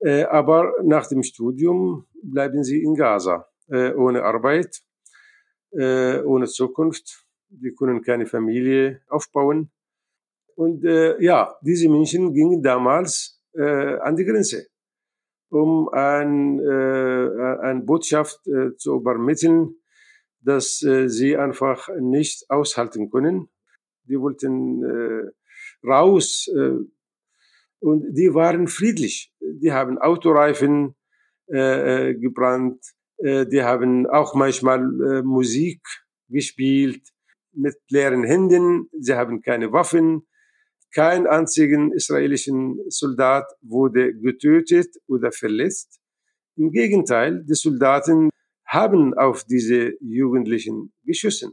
äh, 0.00 0.24
aber 0.24 0.74
nach 0.82 1.06
dem 1.06 1.22
Studium 1.22 2.06
bleiben 2.22 2.62
sie 2.64 2.82
in 2.82 2.94
Gaza, 2.94 3.46
äh, 3.68 3.92
ohne 3.92 4.22
Arbeit, 4.22 4.82
äh, 5.72 6.20
ohne 6.20 6.46
Zukunft. 6.46 7.26
Die 7.48 7.74
können 7.74 8.02
keine 8.02 8.26
Familie 8.26 9.00
aufbauen. 9.08 9.70
Und 10.56 10.84
äh, 10.84 11.20
ja, 11.22 11.56
diese 11.62 11.88
Menschen 11.88 12.32
gingen 12.32 12.62
damals 12.62 13.40
äh, 13.54 13.96
an 13.98 14.16
die 14.16 14.24
Grenze, 14.24 14.66
um 15.50 15.88
ein, 15.88 16.60
äh, 16.60 17.58
eine 17.62 17.82
Botschaft 17.82 18.46
äh, 18.46 18.76
zu 18.76 18.96
übermitteln, 18.96 19.76
dass 20.40 20.82
äh, 20.82 21.08
sie 21.08 21.36
einfach 21.36 21.88
nicht 21.98 22.50
aushalten 22.50 23.10
können. 23.10 23.48
Die 24.04 24.20
wollten 24.20 24.84
äh, 24.84 25.86
raus, 25.86 26.48
äh, 26.54 26.84
und 27.84 28.14
die 28.14 28.32
waren 28.32 28.66
friedlich. 28.66 29.30
Die 29.40 29.72
haben 29.72 29.98
Autoreifen 29.98 30.94
äh, 31.52 32.08
äh, 32.08 32.14
gebrannt, 32.14 32.82
äh, 33.18 33.44
die 33.44 33.62
haben 33.62 34.06
auch 34.06 34.34
manchmal 34.34 34.80
äh, 34.80 35.22
Musik 35.22 35.82
gespielt 36.30 37.02
mit 37.52 37.76
leeren 37.90 38.24
Händen, 38.24 38.88
sie 38.98 39.14
haben 39.14 39.42
keine 39.42 39.70
Waffen. 39.72 40.26
Kein 40.94 41.26
einzigen 41.26 41.92
israelischen 41.92 42.78
Soldat 42.88 43.46
wurde 43.62 44.14
getötet 44.14 44.94
oder 45.08 45.32
verletzt. 45.32 45.98
Im 46.56 46.70
Gegenteil, 46.70 47.42
die 47.44 47.54
Soldaten 47.54 48.30
haben 48.64 49.12
auf 49.12 49.42
diese 49.42 49.94
Jugendlichen 50.00 50.92
geschossen. 51.04 51.52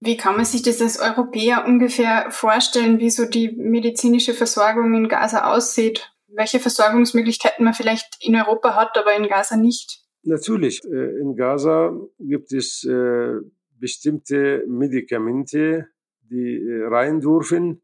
Wie 0.00 0.16
kann 0.16 0.36
man 0.36 0.46
sich 0.46 0.62
das 0.62 0.80
als 0.80 0.98
Europäer 0.98 1.66
ungefähr 1.66 2.30
vorstellen, 2.30 3.00
wie 3.00 3.10
so 3.10 3.26
die 3.26 3.50
medizinische 3.50 4.32
Versorgung 4.32 4.94
in 4.94 5.08
Gaza 5.08 5.52
aussieht? 5.52 6.10
Welche 6.28 6.58
Versorgungsmöglichkeiten 6.58 7.64
man 7.64 7.74
vielleicht 7.74 8.16
in 8.20 8.34
Europa 8.34 8.74
hat, 8.76 8.96
aber 8.96 9.14
in 9.14 9.28
Gaza 9.28 9.56
nicht? 9.56 10.04
Natürlich. 10.22 10.80
Äh, 10.84 11.20
in 11.20 11.36
Gaza 11.36 11.92
gibt 12.18 12.52
es 12.52 12.84
äh, 12.84 13.40
bestimmte 13.78 14.64
Medikamente, 14.68 15.88
die 16.22 16.56
äh, 16.56 16.86
rein 16.86 17.20
dürfen 17.20 17.82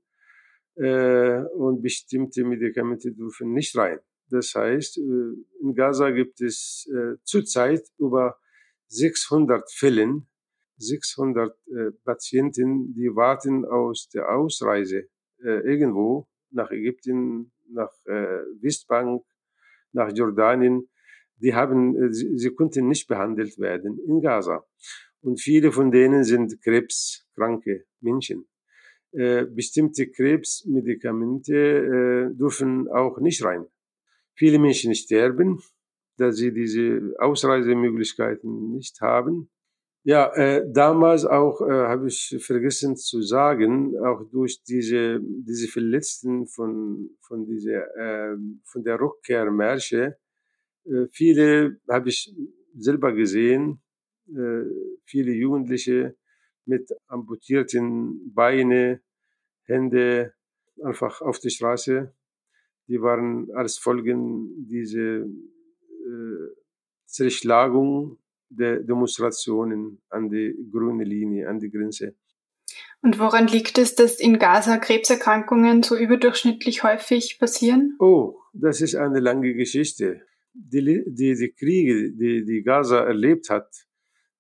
und 0.77 1.83
bestimmte 1.83 2.45
Medikamente 2.45 3.13
dürfen 3.13 3.53
nicht 3.53 3.77
rein. 3.77 4.01
Das 4.29 4.55
heißt, 4.55 4.99
in 4.99 5.75
Gaza 5.75 6.11
gibt 6.11 6.41
es 6.41 6.89
zurzeit 7.23 7.83
über 7.99 8.39
600 8.89 9.71
Fällen 9.71 10.27
600 10.79 11.53
äh, 11.67 11.91
Patienten, 12.05 12.95
die 12.95 13.15
warten 13.15 13.65
aus 13.65 14.09
der 14.09 14.29
Ausreise 14.35 15.09
äh, 15.43 15.61
irgendwo 15.61 16.29
nach 16.51 16.71
Ägypten, 16.71 17.53
nach 17.71 17.93
äh, 18.07 18.43
Westbank, 18.61 19.25
nach 19.93 20.13
Jordanien. 20.13 20.89
Die 21.37 21.55
haben, 21.55 21.97
äh, 21.97 22.13
sie, 22.13 22.37
sie 22.37 22.55
konnten 22.55 22.89
nicht 22.89 23.09
behandelt 23.09 23.59
werden 23.59 23.99
in 24.07 24.21
Gaza. 24.21 24.65
Und 25.21 25.41
viele 25.41 25.73
von 25.73 25.91
denen 25.91 26.25
sind 26.25 26.61
krebskranke 26.63 27.87
Menschen. 28.01 28.47
Äh, 29.17 29.45
bestimmte 29.45 30.09
Krebsmedikamente 30.09 31.55
äh, 31.55 32.37
dürfen 32.37 32.89
auch 32.89 33.21
nicht 33.21 33.45
rein. 33.45 33.65
Viele 34.35 34.59
Menschen 34.59 34.93
sterben, 34.97 35.63
da 36.17 36.33
sie 36.33 36.53
diese 36.53 37.15
Ausreisemöglichkeiten 37.21 38.73
nicht 38.73 39.01
haben. 39.01 39.51
Ja, 40.03 40.35
äh, 40.35 40.65
damals 40.69 41.25
auch 41.25 41.61
äh, 41.61 41.71
habe 41.71 42.09
ich 42.09 42.37
vergessen 42.41 42.97
zu 42.97 43.23
sagen, 43.23 43.97
auch 43.99 44.29
durch 44.33 44.65
diese 44.65 45.21
diese 45.23 45.69
Verletzten 45.69 46.49
von 46.49 47.11
von 47.21 47.47
dieser 47.47 47.87
äh, 47.97 48.37
von 48.65 48.83
der 48.83 49.01
Rückkehrmärsche, 49.01 50.17
äh, 50.87 51.07
viele 51.13 51.79
habe 51.89 52.09
ich 52.09 52.35
selber 52.77 53.13
gesehen, 53.13 53.81
äh, 54.29 54.65
viele 55.05 55.33
Jugendliche 55.33 56.17
mit 56.67 56.91
amputierten 57.07 58.33
Beine, 58.35 59.01
Hände 59.65 60.35
einfach 60.83 61.21
auf 61.21 61.39
der 61.39 61.51
Straße. 61.51 62.15
Die 62.89 63.01
waren 63.01 63.51
als 63.55 63.79
Folgen 63.79 64.67
diese 64.69 65.01
äh, 65.01 66.55
Zerschlagung 67.07 68.19
der 68.49 68.81
Demonstrationen 68.81 70.03
an 70.11 70.29
die 70.29 70.55
grüne 70.71 71.05
Linie, 71.05 71.49
an 71.49 71.59
die 71.59 71.71
Grenze. 71.71 72.15
Und 73.03 73.19
woran 73.19 73.47
liegt 73.47 73.79
es, 73.79 73.95
dass 73.95 74.19
in 74.19 74.39
Gaza 74.39 74.79
Krebserkrankungen 74.79 75.83
so 75.83 75.97
überdurchschnittlich 75.97 76.83
häufig 76.83 77.39
passieren? 77.39 77.97
Oh, 77.99 78.39
das 78.53 78.81
ist 78.81 78.95
eine 78.95 79.21
lange 79.21 79.55
Geschichte. 79.55 80.23
Die, 80.55 81.05
die, 81.07 81.35
die 81.35 81.53
Kriege, 81.53 82.13
die, 82.13 82.45
die 82.45 82.63
Gaza 82.63 83.05
erlebt 83.05 83.51
hat, 83.51 83.69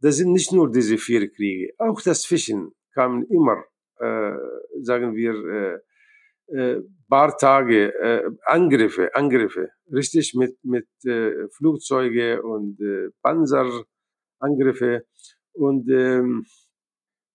das 0.05 0.17
sind 0.17 0.33
nicht 0.33 0.53
nur 0.53 0.71
diese 0.71 0.99
vier 0.99 1.31
Kriege. 1.31 1.73
Auch 1.79 1.99
das 2.03 2.27
Fischen 2.27 2.73
kam 2.93 3.25
immer, 3.31 3.64
äh, 3.99 4.37
sagen 4.83 5.17
wir, 5.17 5.35
äh, 5.59 5.79
äh, 6.59 6.83
paar 7.09 7.38
Tage 7.38 7.79
äh, 8.09 8.31
Angriffe, 8.45 9.14
Angriffe, 9.14 9.71
richtig 9.90 10.35
mit 10.35 10.55
mit 10.62 10.88
äh, 11.07 11.49
Flugzeuge 11.57 12.43
und 12.43 12.79
äh, 12.81 13.09
Panzer 13.23 13.69
Angriffe. 14.40 15.07
Und 15.55 15.88
ähm, 15.88 16.45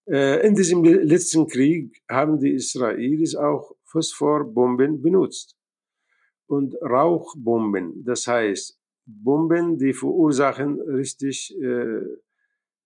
äh, 0.07 0.45
in 0.47 0.53
diesem 0.53 0.83
letzten 0.83 1.47
Krieg 1.47 2.03
haben 2.07 2.39
die 2.39 2.53
Israelis 2.53 3.33
auch 3.35 3.75
Phosphorbomben 3.91 5.01
benutzt 5.01 5.57
und 6.45 6.75
Rauchbomben. 6.83 8.03
Das 8.03 8.27
heißt, 8.27 8.77
Bomben, 9.07 9.79
die 9.79 9.93
verursachen 9.93 10.79
richtig 10.81 11.35
äh, 11.59 12.03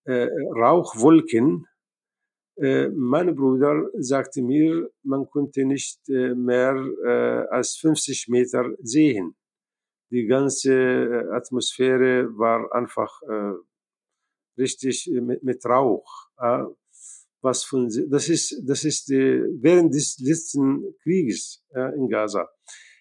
äh, 0.06 0.28
Rauchwolken. 0.56 1.66
Äh, 2.58 2.89
mein 2.89 3.36
Bruder 3.36 3.89
sagte 3.98 4.42
mir, 4.42 4.89
man 5.04 5.30
konnte 5.30 5.66
nicht 5.66 6.08
äh, 6.10 6.36
mehr 6.36 6.76
äh, 7.06 7.48
als 7.54 7.78
50 7.78 8.28
Meter 8.28 8.72
sehen. 8.82 9.36
Die 10.12 10.28
ganze 10.28 11.28
Atmosphäre 11.32 12.38
war 12.38 12.72
einfach 12.72 13.20
richtig 14.56 15.10
mit, 15.12 15.42
mit 15.42 15.66
Rauch. 15.66 16.30
Was 17.42 17.63
von, 17.63 17.89
das 18.12 18.30
ist, 18.30 18.62
das 18.63 18.84
ist 18.84 19.10
die, 19.10 19.44
während 19.60 19.96
des 19.96 20.20
letzten 20.20 20.96
Krieges 21.02 21.63
in 21.96 22.10
Gaza. 22.10 22.48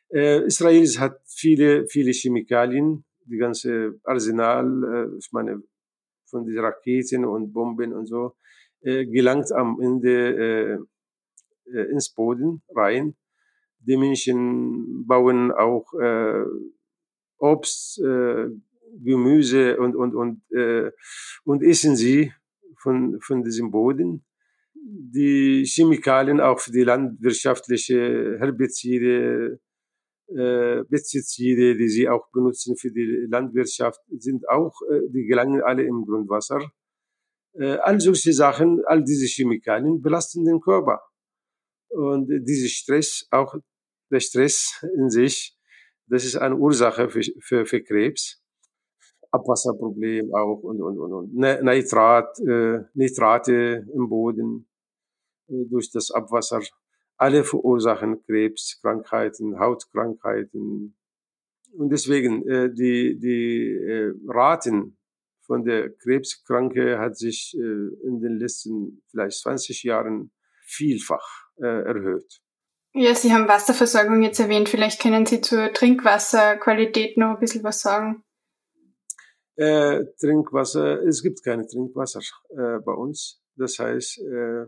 Israel 0.08 0.86
hat 0.98 1.20
viele, 1.26 1.86
viele 1.86 2.12
Chemikalien, 2.12 3.04
die 3.26 3.36
ganze 3.36 4.00
Arsenal, 4.04 5.12
ich 5.18 5.30
meine, 5.32 5.62
von 6.32 6.46
den 6.46 6.58
Raketen 6.58 7.24
und 7.24 7.52
Bomben 7.52 7.92
und 7.92 8.06
so, 8.06 8.34
äh, 8.80 9.06
gelangt 9.06 9.52
am 9.52 9.78
Ende 9.80 10.14
äh, 10.46 11.78
äh, 11.78 11.90
ins 11.92 12.08
Boden 12.10 12.62
rein. 12.74 13.14
Die 13.78 13.96
Menschen 13.96 15.06
bauen 15.06 15.52
auch 15.52 15.92
äh, 15.94 16.44
Obst, 17.38 18.00
äh, 18.00 18.48
Gemüse 19.04 19.78
und, 19.78 19.94
und, 19.94 20.14
und, 20.14 20.42
äh, 20.52 20.90
und 21.44 21.62
essen 21.62 21.96
sie 21.96 22.32
von, 22.78 23.20
von 23.20 23.42
diesem 23.42 23.70
Boden. 23.70 24.24
Die 24.74 25.64
Chemikalien 25.64 26.40
auch 26.40 26.60
für 26.60 26.72
die 26.72 26.84
landwirtschaftliche 26.84 28.38
Herbizide, 28.38 29.60
äh, 30.28 30.84
Pestizide, 30.84 31.76
die 31.76 31.88
sie 31.88 32.08
auch 32.08 32.30
benutzen 32.32 32.76
für 32.76 32.90
die 32.90 33.26
Landwirtschaft, 33.28 34.00
sind 34.18 34.48
auch, 34.48 34.74
äh, 34.90 35.00
die 35.08 35.24
gelangen 35.24 35.62
alle 35.62 35.82
im 35.82 36.04
Grundwasser. 36.04 36.60
Äh, 37.54 37.76
all 37.76 38.00
solche 38.00 38.32
Sachen, 38.32 38.82
all 38.86 39.04
diese 39.04 39.26
Chemikalien 39.26 40.00
belasten 40.00 40.44
den 40.44 40.60
Körper. 40.60 41.02
Und 41.90 42.28
dieser 42.46 42.68
Stress, 42.68 43.26
auch 43.30 43.54
der 44.10 44.20
Stress 44.20 44.82
in 44.96 45.10
sich, 45.10 45.56
das 46.06 46.24
ist 46.24 46.36
eine 46.36 46.56
Ursache 46.56 47.08
für, 47.10 47.22
für, 47.40 47.66
für 47.66 47.82
Krebs. 47.82 48.42
Abwasserproblem 49.30 50.34
auch 50.34 50.62
und, 50.62 50.82
und, 50.82 50.98
und, 50.98 51.12
und. 51.12 51.34
Nitrat, 51.34 52.38
äh, 52.40 52.80
Nitrate 52.92 53.86
im 53.94 54.08
Boden 54.08 54.68
äh, 55.48 55.64
durch 55.70 55.90
das 55.90 56.10
Abwasser. 56.10 56.60
Alle 57.22 57.44
verursachen 57.44 58.20
Krebs, 58.24 58.80
Krankheiten, 58.80 59.60
Hautkrankheiten. 59.60 60.96
Und 61.72 61.90
deswegen, 61.90 62.44
äh, 62.48 62.68
die, 62.74 63.16
die 63.16 63.70
äh, 63.70 64.12
Raten 64.26 64.98
von 65.46 65.64
der 65.64 65.90
Krebskranke 65.90 66.98
hat 66.98 67.16
sich 67.16 67.56
äh, 67.56 68.06
in 68.08 68.20
den 68.20 68.40
letzten 68.40 69.04
vielleicht 69.08 69.38
20 69.38 69.84
Jahren 69.84 70.32
vielfach 70.64 71.24
äh, 71.60 71.84
erhöht. 71.84 72.40
Ja, 72.92 73.14
Sie 73.14 73.32
haben 73.32 73.46
Wasserversorgung 73.46 74.24
jetzt 74.24 74.40
erwähnt. 74.40 74.68
Vielleicht 74.68 75.00
können 75.00 75.24
Sie 75.24 75.40
zur 75.40 75.72
Trinkwasserqualität 75.72 77.18
noch 77.18 77.34
ein 77.34 77.38
bisschen 77.38 77.62
was 77.62 77.82
sagen. 77.82 78.24
Äh, 79.54 80.06
Trinkwasser, 80.18 81.00
es 81.04 81.22
gibt 81.22 81.44
keine 81.44 81.68
Trinkwasser 81.68 82.22
äh, 82.50 82.80
bei 82.84 82.92
uns. 82.92 83.40
Das 83.54 83.78
heißt, 83.78 84.18
äh 84.22 84.66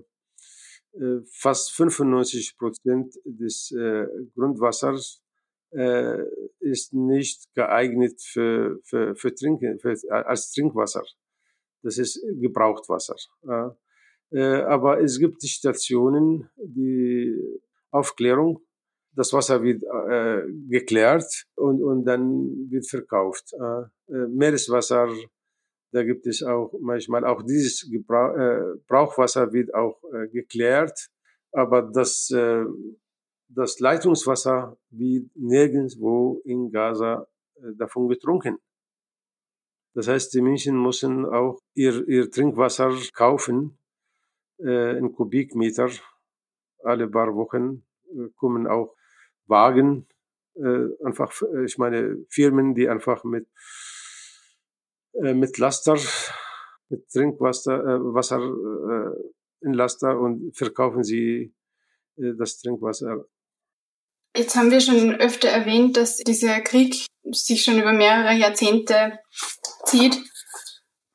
fast 1.30 1.72
95 1.72 2.56
Prozent 2.58 3.14
des 3.24 3.72
äh, 3.72 4.06
Grundwassers 4.34 5.22
äh, 5.72 6.18
ist 6.60 6.94
nicht 6.94 7.52
geeignet 7.54 8.20
für, 8.22 8.78
für, 8.84 9.14
für 9.16 9.34
Trinken, 9.34 9.78
für, 9.80 9.96
als 10.10 10.52
Trinkwasser. 10.52 11.04
Das 11.82 11.98
ist 11.98 12.24
Gebrauchtwasser. 12.40 13.16
aber 14.30 15.00
es 15.02 15.18
gibt 15.18 15.42
Stationen, 15.44 16.48
die 16.56 17.60
Aufklärung 17.90 18.64
das 19.16 19.32
Wasser 19.32 19.62
wird 19.62 19.82
äh, 19.82 20.42
geklärt 20.68 21.46
und, 21.54 21.82
und 21.82 22.04
dann 22.04 22.70
wird 22.70 22.88
verkauft. 22.88 23.52
Äh, 23.52 24.12
äh, 24.12 24.26
Meereswasser, 24.28 25.08
da 25.94 26.02
gibt 26.02 26.26
es 26.26 26.42
auch 26.42 26.74
manchmal 26.80 27.24
auch 27.24 27.42
dieses 27.42 27.88
Gebrauch, 27.88 28.36
äh, 28.36 28.78
Brauchwasser 28.88 29.52
wird 29.52 29.72
auch 29.72 30.02
äh, 30.12 30.26
geklärt, 30.28 31.08
aber 31.52 31.82
das, 31.82 32.30
äh, 32.30 32.64
das 33.48 33.78
Leitungswasser 33.78 34.76
wird 34.90 35.30
nirgendwo 35.36 36.42
in 36.44 36.72
Gaza 36.72 37.28
äh, 37.56 37.74
davon 37.78 38.08
getrunken. 38.08 38.58
Das 39.94 40.08
heißt, 40.08 40.34
die 40.34 40.40
Menschen 40.40 40.82
müssen 40.82 41.24
auch 41.26 41.60
ihr, 41.74 42.08
ihr 42.08 42.28
Trinkwasser 42.28 42.92
kaufen 43.12 43.78
äh, 44.58 44.98
in 44.98 45.12
Kubikmeter 45.12 45.90
alle 46.82 47.08
paar 47.08 47.36
Wochen 47.36 47.84
äh, 48.10 48.30
kommen 48.34 48.66
auch 48.66 48.96
Wagen, 49.46 50.08
äh, 50.56 50.86
einfach, 51.04 51.30
äh, 51.42 51.64
ich 51.66 51.78
meine, 51.78 52.24
Firmen, 52.28 52.74
die 52.74 52.88
einfach 52.88 53.22
mit, 53.22 53.46
äh, 55.22 55.34
mit 55.34 55.58
Laster, 55.58 55.96
mit 56.88 57.08
Trinkwasser, 57.10 57.78
äh, 57.80 58.14
Wasser 58.14 58.38
äh, 58.38 59.66
in 59.66 59.72
Laster 59.72 60.18
und 60.18 60.56
verkaufen 60.56 61.02
sie 61.02 61.54
äh, 62.16 62.32
das 62.38 62.58
Trinkwasser. 62.58 63.24
Jetzt 64.36 64.56
haben 64.56 64.70
wir 64.70 64.80
schon 64.80 65.14
öfter 65.14 65.48
erwähnt, 65.48 65.96
dass 65.96 66.16
dieser 66.16 66.60
Krieg 66.60 67.06
sich 67.30 67.64
schon 67.64 67.78
über 67.78 67.92
mehrere 67.92 68.34
Jahrzehnte 68.34 69.18
zieht. 69.84 70.18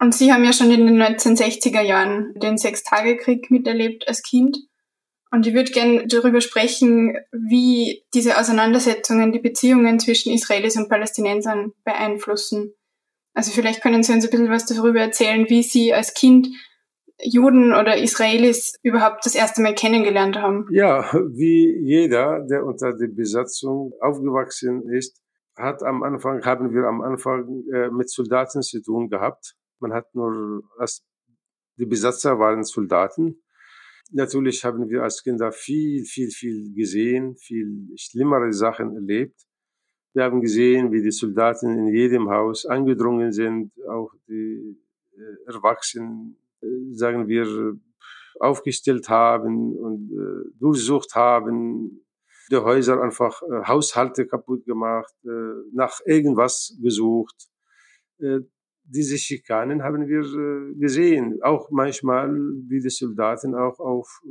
Und 0.02 0.16
Sie 0.16 0.32
haben 0.32 0.46
ja 0.46 0.54
schon 0.54 0.72
in 0.72 0.88
den 0.88 1.02
1960er 1.02 1.82
Jahren 1.82 2.34
den 2.36 2.58
Sechstagekrieg 2.58 3.52
miterlebt 3.52 4.08
als 4.08 4.24
Kind. 4.24 4.58
Und 5.32 5.46
ich 5.46 5.54
würde 5.54 5.72
gerne 5.72 6.08
darüber 6.08 6.40
sprechen, 6.40 7.18
wie 7.32 8.06
diese 8.14 8.40
Auseinandersetzungen 8.40 9.34
die 9.34 9.40
Beziehungen 9.40 10.00
zwischen 10.00 10.34
Israelis 10.34 10.78
und 10.78 10.90
Palästinensern 10.90 11.74
beeinflussen. 11.84 12.74
Also 13.40 13.52
vielleicht 13.52 13.82
können 13.82 14.04
Sie 14.04 14.12
uns 14.12 14.26
ein 14.26 14.32
bisschen 14.32 14.50
was 14.50 14.66
darüber 14.66 15.00
erzählen, 15.00 15.46
wie 15.48 15.64
Sie 15.64 15.94
als 15.94 16.14
Kind 16.14 16.50
Juden 17.24 17.74
oder 17.74 17.96
Israelis 17.96 18.76
überhaupt 18.84 19.26
das 19.26 19.34
erste 19.34 19.62
Mal 19.62 19.74
kennengelernt 19.76 20.36
haben. 20.36 20.66
Ja, 20.72 21.10
wie 21.14 21.74
jeder, 21.82 22.46
der 22.52 22.66
unter 22.66 22.92
der 22.92 23.08
Besatzung 23.08 23.94
aufgewachsen 24.02 24.90
ist, 24.92 25.22
hat 25.56 25.84
am 25.84 26.04
Anfang, 26.04 26.44
haben 26.44 26.74
wir 26.74 26.84
am 26.84 27.00
Anfang 27.00 27.64
äh, 27.74 27.90
mit 27.92 28.10
Soldaten 28.10 28.62
zu 28.62 28.82
tun 28.82 29.08
gehabt. 29.08 29.56
Man 29.80 29.94
hat 29.94 30.14
nur, 30.14 30.62
die 31.78 31.86
Besatzer 31.86 32.40
waren 32.40 32.66
Soldaten 32.66 33.42
Natürlich 34.12 34.66
haben 34.66 34.90
wir 34.90 35.04
als 35.04 35.24
Kinder 35.24 35.52
viel, 35.52 36.04
viel, 36.04 36.32
viel 36.32 36.74
gesehen, 36.74 37.36
viel 37.38 37.90
schlimmere 37.96 38.52
Sachen 38.54 38.96
erlebt. 38.96 39.40
Wir 40.14 40.24
haben 40.24 40.42
gesehen, 40.42 40.92
wie 40.92 41.04
die 41.04 41.12
Soldaten 41.12 41.78
in 41.78 41.88
jedem 41.94 42.30
Haus 42.30 42.66
angedrungen 42.66 43.32
sind, 43.32 43.72
auch 43.88 44.12
die 44.28 44.76
äh, 45.20 45.54
Erwachsenen, 45.54 46.36
äh, 46.62 46.68
sagen 46.92 47.28
wir, 47.28 47.78
aufgestellt 48.40 49.08
haben 49.10 49.76
und 49.76 50.12
äh, 50.12 50.50
durchsucht 50.60 51.14
haben, 51.14 52.06
die 52.50 52.56
Häuser 52.56 53.00
einfach 53.04 53.44
Haushalte 53.68 54.26
kaputt 54.26 54.66
gemacht, 54.66 55.14
nach 55.72 56.00
irgendwas 56.04 56.76
gesucht. 56.82 57.48
Diese 58.86 59.20
Schikanen 59.20 59.84
haben 59.84 60.08
wir 60.08 60.74
gesehen. 60.74 61.44
Auch 61.44 61.70
manchmal, 61.70 62.34
wie 62.68 62.80
die 62.82 62.90
Soldaten 62.90 63.54
auch 63.54 63.78
auf 63.78 64.24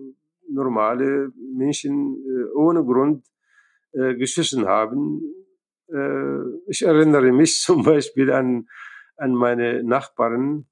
normale 0.50 1.30
Menschen 1.56 2.16
ohne 2.56 2.84
Grund 2.84 3.24
geschossen 3.92 4.66
haben. 4.66 5.22
Ich 6.66 6.83
erinnere 6.83 7.33
mich 7.33 7.61
zum 7.62 7.83
Beispiel 7.83 8.31
an, 8.33 8.68
an 9.16 9.35
meine 9.35 9.83
Nachbarn. 9.83 10.66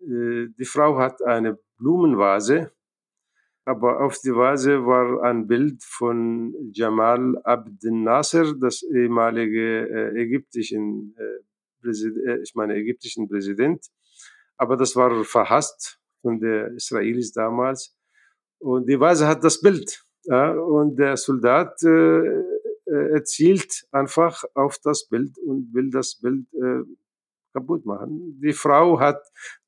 Die 0.00 0.64
Frau 0.64 0.98
hat 0.98 1.22
eine 1.22 1.58
Blumenvase, 1.78 2.72
aber 3.64 4.00
auf 4.00 4.18
die 4.20 4.34
Vase 4.34 4.84
war 4.86 5.22
ein 5.22 5.46
Bild 5.46 5.82
von 5.82 6.54
Jamal 6.72 7.36
Abdel 7.44 7.92
Nasser, 7.92 8.54
das 8.54 8.82
ehemalige 8.82 10.12
ägyptischen 10.14 11.16
äh, 11.18 12.42
ich 12.42 12.54
meine 12.54 12.74
ägyptischen 12.74 13.28
Präsident. 13.28 13.86
Aber 14.56 14.76
das 14.76 14.96
war 14.96 15.24
verhasst 15.24 15.98
von 16.22 16.40
der 16.40 16.72
Israelis 16.72 17.32
damals. 17.32 17.94
Und 18.58 18.88
die 18.88 18.98
Weise 18.98 19.26
hat 19.26 19.44
das 19.44 19.60
Bild. 19.60 20.02
Und 20.24 20.96
der 20.96 21.16
Soldat 21.16 21.78
äh, 22.86 22.92
äh, 22.94 23.12
erzielt 23.14 23.86
einfach 23.90 24.44
auf 24.54 24.78
das 24.78 25.08
Bild 25.08 25.38
und 25.38 25.74
will 25.74 25.90
das 25.90 26.20
Bild 26.20 26.46
äh, 26.54 26.82
kaputt 27.52 27.84
machen. 27.84 28.40
Die 28.40 28.52
Frau 28.52 29.00
hat 29.00 29.20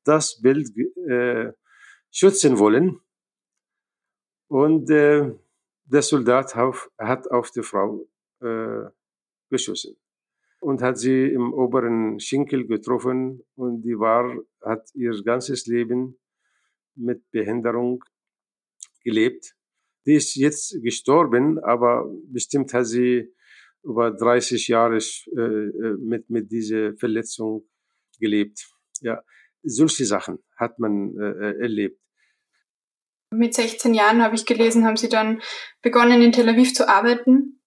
das 0.03 0.41
Bild 0.41 0.69
äh, 1.07 1.51
schützen 2.11 2.59
wollen. 2.59 2.99
Und 4.47 4.89
äh, 4.89 5.31
der 5.85 6.01
Soldat 6.01 6.55
auf, 6.55 6.91
hat 6.97 7.29
auf 7.29 7.51
die 7.51 7.63
Frau 7.63 8.07
äh, 8.41 8.89
geschossen. 9.49 9.95
und 10.61 10.81
hat 10.81 10.97
sie 10.97 11.31
im 11.31 11.53
oberen 11.53 12.19
Schinkel 12.19 12.67
getroffen 12.67 13.43
und 13.55 13.81
die 13.81 13.97
war, 13.97 14.37
hat 14.61 14.89
ihr 14.93 15.13
ganzes 15.23 15.65
Leben 15.67 16.19
mit 16.95 17.29
Behinderung 17.31 18.03
gelebt. 19.03 19.55
Die 20.05 20.13
ist 20.13 20.35
jetzt 20.35 20.81
gestorben, 20.81 21.59
aber 21.59 22.09
bestimmt 22.27 22.73
hat 22.73 22.87
sie 22.87 23.33
über 23.83 24.11
30 24.11 24.67
Jahre 24.67 24.97
äh, 24.97 25.95
mit, 25.99 26.29
mit 26.29 26.51
dieser 26.51 26.95
Verletzung 26.95 27.67
gelebt. 28.19 28.69
Ja, 29.01 29.23
solche 29.63 30.05
Sachen 30.05 30.39
hat 30.57 30.79
man 30.79 31.17
äh, 31.17 31.61
erlebt. 31.61 31.99
Mit 33.31 33.53
16 33.53 33.93
Jahren 33.93 34.23
habe 34.23 34.35
ich 34.35 34.45
gelesen, 34.45 34.85
haben 34.85 34.97
Sie 34.97 35.09
dann 35.09 35.41
begonnen 35.81 36.21
in 36.21 36.31
Tel 36.31 36.49
Aviv 36.49 36.73
zu 36.73 36.89
arbeiten 36.89 37.61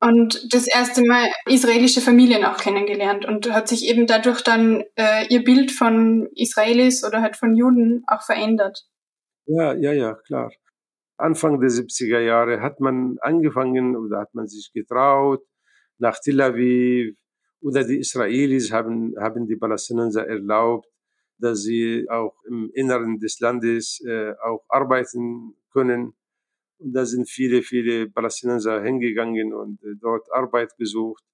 und 0.00 0.54
das 0.54 0.66
erste 0.66 1.04
Mal 1.04 1.28
israelische 1.46 2.00
Familien 2.00 2.44
auch 2.44 2.58
kennengelernt 2.58 3.26
und 3.26 3.52
hat 3.52 3.68
sich 3.68 3.86
eben 3.86 4.06
dadurch 4.06 4.40
dann 4.42 4.84
äh, 4.96 5.26
Ihr 5.28 5.44
Bild 5.44 5.72
von 5.72 6.28
Israelis 6.34 7.04
oder 7.04 7.20
halt 7.20 7.36
von 7.36 7.54
Juden 7.54 8.04
auch 8.06 8.22
verändert. 8.22 8.86
Ja, 9.46 9.74
ja, 9.74 9.92
ja, 9.92 10.14
klar. 10.14 10.52
Anfang 11.20 11.60
der 11.60 11.70
70er 11.70 12.20
Jahre 12.20 12.60
hat 12.60 12.80
man 12.80 13.18
angefangen 13.20 13.96
oder 13.96 14.20
hat 14.20 14.34
man 14.34 14.46
sich 14.46 14.72
getraut, 14.72 15.42
nach 15.98 16.18
Tel 16.18 16.40
Aviv 16.40 17.16
oder 17.60 17.84
die 17.84 17.98
Israelis 17.98 18.72
haben, 18.72 19.14
haben 19.18 19.46
die 19.46 19.56
Palästinenser 19.56 20.26
erlaubt, 20.26 20.88
dass 21.38 21.62
sie 21.62 22.06
auch 22.08 22.34
im 22.46 22.70
Inneren 22.74 23.18
des 23.18 23.40
Landes 23.40 24.00
äh, 24.06 24.32
auch 24.42 24.64
arbeiten 24.68 25.54
können. 25.72 26.14
Und 26.78 26.92
da 26.92 27.04
sind 27.04 27.28
viele, 27.28 27.62
viele 27.62 28.08
Palästinenser 28.08 28.82
hingegangen 28.82 29.52
und 29.52 29.82
äh, 29.82 29.94
dort 30.00 30.32
Arbeit 30.32 30.76
gesucht. 30.76 31.24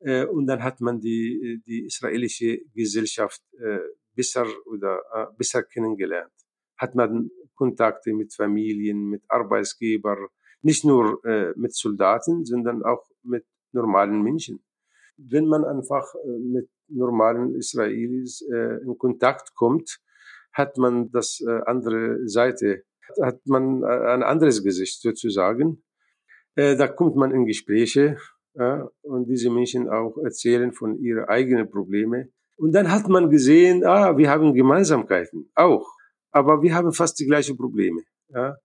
Äh, 0.00 0.26
und 0.26 0.46
dann 0.46 0.62
hat 0.62 0.80
man 0.80 1.00
die, 1.00 1.62
die 1.66 1.86
israelische 1.86 2.58
Gesellschaft 2.74 3.40
äh, 3.58 3.78
besser 4.14 4.46
oder 4.66 5.00
äh, 5.14 5.26
besser 5.36 5.62
kennengelernt. 5.62 6.32
Hat 6.76 6.94
man 6.94 7.30
Kontakte 7.54 8.12
mit 8.12 8.34
Familien, 8.34 9.08
mit 9.08 9.22
Arbeitsgebern, 9.28 10.26
nicht 10.62 10.84
nur 10.84 11.24
äh, 11.24 11.52
mit 11.56 11.74
Soldaten, 11.74 12.44
sondern 12.44 12.82
auch 12.82 13.04
mit 13.22 13.44
normalen 13.72 14.22
Menschen. 14.22 14.62
Wenn 15.16 15.46
man 15.46 15.64
einfach 15.64 16.14
äh, 16.14 16.38
mit 16.38 16.68
normalen 16.88 17.54
Israelis 17.54 18.42
äh, 18.42 18.82
in 18.82 18.96
Kontakt 18.98 19.54
kommt, 19.54 20.00
hat 20.52 20.76
man 20.78 21.10
das 21.10 21.40
äh, 21.46 21.60
andere 21.66 22.26
Seite, 22.28 22.84
hat 23.20 23.40
man 23.46 23.84
ein 23.84 24.22
anderes 24.22 24.62
Gesicht 24.62 25.02
sozusagen. 25.02 25.82
Da 26.54 26.86
kommt 26.88 27.16
man 27.16 27.30
in 27.32 27.44
Gespräche 27.44 28.16
und 29.02 29.26
diese 29.26 29.50
Menschen 29.50 29.90
auch 29.90 30.16
erzählen 30.18 30.72
von 30.72 30.98
ihren 30.98 31.24
eigenen 31.24 31.68
Problemen. 31.68 32.32
Und 32.56 32.72
dann 32.72 32.90
hat 32.90 33.08
man 33.08 33.28
gesehen, 33.28 33.84
ah, 33.84 34.16
wir 34.16 34.30
haben 34.30 34.54
Gemeinsamkeiten 34.54 35.50
auch, 35.54 35.86
aber 36.32 36.62
wir 36.62 36.74
haben 36.74 36.92
fast 36.92 37.18
die 37.20 37.26
gleichen 37.26 37.56
Probleme. 37.56 38.02
Ja. 38.34 38.56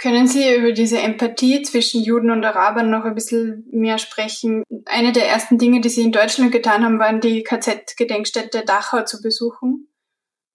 Können 0.00 0.28
Sie 0.28 0.54
über 0.54 0.70
diese 0.70 0.98
Empathie 0.98 1.62
zwischen 1.62 2.02
Juden 2.02 2.30
und 2.30 2.44
Arabern 2.44 2.88
noch 2.88 3.04
ein 3.04 3.16
bisschen 3.16 3.66
mehr 3.72 3.98
sprechen? 3.98 4.62
Eine 4.84 5.12
der 5.12 5.26
ersten 5.28 5.58
Dinge, 5.58 5.80
die 5.80 5.88
Sie 5.88 6.02
in 6.02 6.12
Deutschland 6.12 6.52
getan 6.52 6.84
haben, 6.84 7.00
waren 7.00 7.20
die 7.20 7.42
KZ-Gedenkstätte 7.42 8.64
Dachau 8.64 9.02
zu 9.04 9.20
besuchen. 9.20 9.88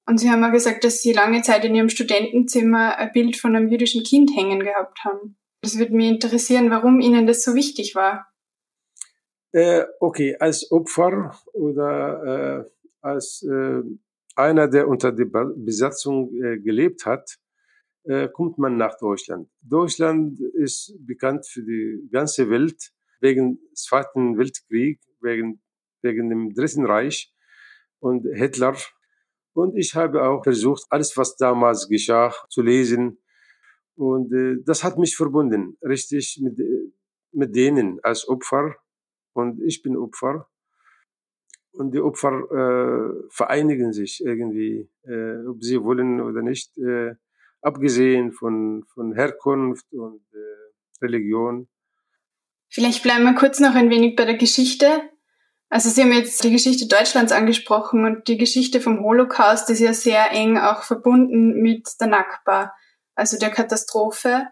Und 0.06 0.19
Sie 0.19 0.29
haben 0.29 0.39
mal 0.39 0.51
gesagt, 0.51 0.86
dass 0.86 1.01
Sie 1.01 1.12
lange 1.12 1.41
Zeit 1.41 1.65
in 1.65 1.75
Ihrem 1.75 1.89
Studentenzimmer 1.89 2.97
ein 2.97 3.12
Bild 3.12 3.36
von 3.36 3.56
einem 3.56 3.67
jüdischen 3.67 4.03
Kind 4.03 4.32
hängen 4.36 4.62
gehabt 4.62 5.03
haben. 5.03 5.38
Das 5.62 5.77
würde 5.77 5.93
mich 5.93 6.10
interessieren, 6.10 6.69
warum 6.71 7.01
Ihnen 7.01 7.27
das 7.27 7.43
so 7.43 7.53
wichtig 7.53 7.95
war. 7.95 8.27
Äh, 9.51 9.84
okay, 9.99 10.38
als 10.39 10.71
Opfer 10.71 11.38
oder 11.53 12.65
äh, 12.65 12.71
als 13.01 13.43
äh, 13.43 13.82
einer, 14.36 14.67
der 14.67 14.88
unter 14.88 15.12
der 15.12 15.26
Besatzung 15.56 16.34
äh, 16.41 16.60
gelebt 16.60 17.06
hat, 17.06 17.38
äh, 18.06 18.28
kommt 18.28 18.58
man 18.58 18.78
nach 18.78 18.98
Deutschland. 18.98 19.50
Deutschland 19.62 20.39
ist 20.39 20.96
bekannt 21.00 21.46
für 21.48 21.63
die 21.63 22.10
ganze 22.12 22.50
Welt 22.50 22.91
wegen 23.22 23.60
des 23.72 23.84
Zweiten 23.84 24.38
Weltkrieg, 24.38 25.00
wegen, 25.22 25.62
wegen 26.02 26.30
dem 26.30 26.54
Dritten 26.54 26.86
Reich 26.86 27.34
und 28.00 28.26
Hitler. 28.34 28.76
Und 29.54 29.78
ich 29.78 29.96
habe 29.96 30.24
auch 30.24 30.43
versucht, 30.43 30.86
alles, 30.89 31.15
was 31.15 31.38
damals 31.38 31.88
geschah, 31.88 32.34
zu 32.50 32.62
lesen. 32.62 33.19
Und 33.96 34.34
äh, 34.34 34.58
das 34.65 34.84
hat 34.84 34.98
mich 34.98 35.15
verbunden, 35.15 35.78
richtig 35.82 36.39
mit, 36.41 36.60
mit 37.32 37.56
denen 37.56 38.00
als 38.04 38.28
Opfer. 38.28 38.76
Und 39.34 39.62
ich 39.62 39.82
bin 39.82 39.96
Opfer. 39.96 40.50
Und 41.73 41.93
die 41.93 42.01
Opfer 42.01 42.31
äh, 42.31 43.27
vereinigen 43.29 43.93
sich 43.93 44.23
irgendwie, 44.23 44.89
äh, 45.03 45.45
ob 45.47 45.63
sie 45.63 45.83
wollen 45.83 46.21
oder 46.21 46.41
nicht. 46.41 46.77
Äh, 46.77 47.15
abgesehen 47.63 48.31
von, 48.33 48.83
von 48.93 49.13
Herkunft 49.13 49.91
und 49.93 50.21
äh, 50.33 51.03
Religion. 51.03 51.67
Vielleicht 52.69 53.03
bleiben 53.03 53.23
wir 53.23 53.36
kurz 53.36 53.59
noch 53.59 53.75
ein 53.75 53.89
wenig 53.89 54.15
bei 54.15 54.25
der 54.25 54.38
Geschichte. 54.38 55.01
Also 55.69 55.89
Sie 55.89 56.01
haben 56.01 56.12
jetzt 56.12 56.43
die 56.43 56.51
Geschichte 56.51 56.88
Deutschlands 56.88 57.31
angesprochen 57.31 58.05
und 58.05 58.27
die 58.27 58.38
Geschichte 58.38 58.79
vom 58.79 59.03
Holocaust 59.03 59.69
ist 59.69 59.79
ja 59.79 59.93
sehr 59.93 60.31
eng 60.31 60.57
auch 60.57 60.83
verbunden 60.83 61.62
mit 61.62 61.88
der 61.99 62.07
Nakba, 62.07 62.73
also 63.15 63.39
der 63.39 63.49
Katastrophe, 63.49 64.47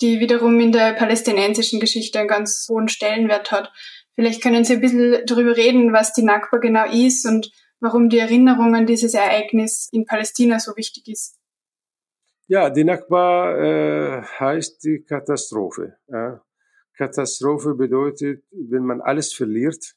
die 0.00 0.18
wiederum 0.18 0.58
in 0.58 0.72
der 0.72 0.94
palästinensischen 0.94 1.78
Geschichte 1.78 2.18
einen 2.18 2.28
ganz 2.28 2.66
hohen 2.68 2.88
Stellenwert 2.88 3.52
hat. 3.52 3.72
Vielleicht 4.16 4.42
können 4.42 4.64
Sie 4.64 4.74
ein 4.74 4.80
bisschen 4.80 5.24
darüber 5.26 5.56
reden, 5.56 5.92
was 5.92 6.12
die 6.14 6.22
Nakba 6.22 6.58
genau 6.58 6.90
ist 6.90 7.26
und 7.26 7.52
warum 7.80 8.08
die 8.08 8.18
Erinnerung 8.18 8.74
an 8.74 8.86
dieses 8.86 9.14
Ereignis 9.14 9.88
in 9.92 10.06
Palästina 10.06 10.58
so 10.58 10.74
wichtig 10.76 11.06
ist. 11.06 11.38
Ja, 12.48 12.70
die 12.70 12.84
Nakba 12.84 13.56
äh, 13.56 14.22
heißt 14.22 14.82
die 14.84 15.04
Katastrophe. 15.04 15.98
Ja. 16.08 16.42
Katastrophe 16.96 17.74
bedeutet, 17.74 18.42
wenn 18.50 18.84
man 18.84 19.00
alles 19.02 19.34
verliert. 19.34 19.94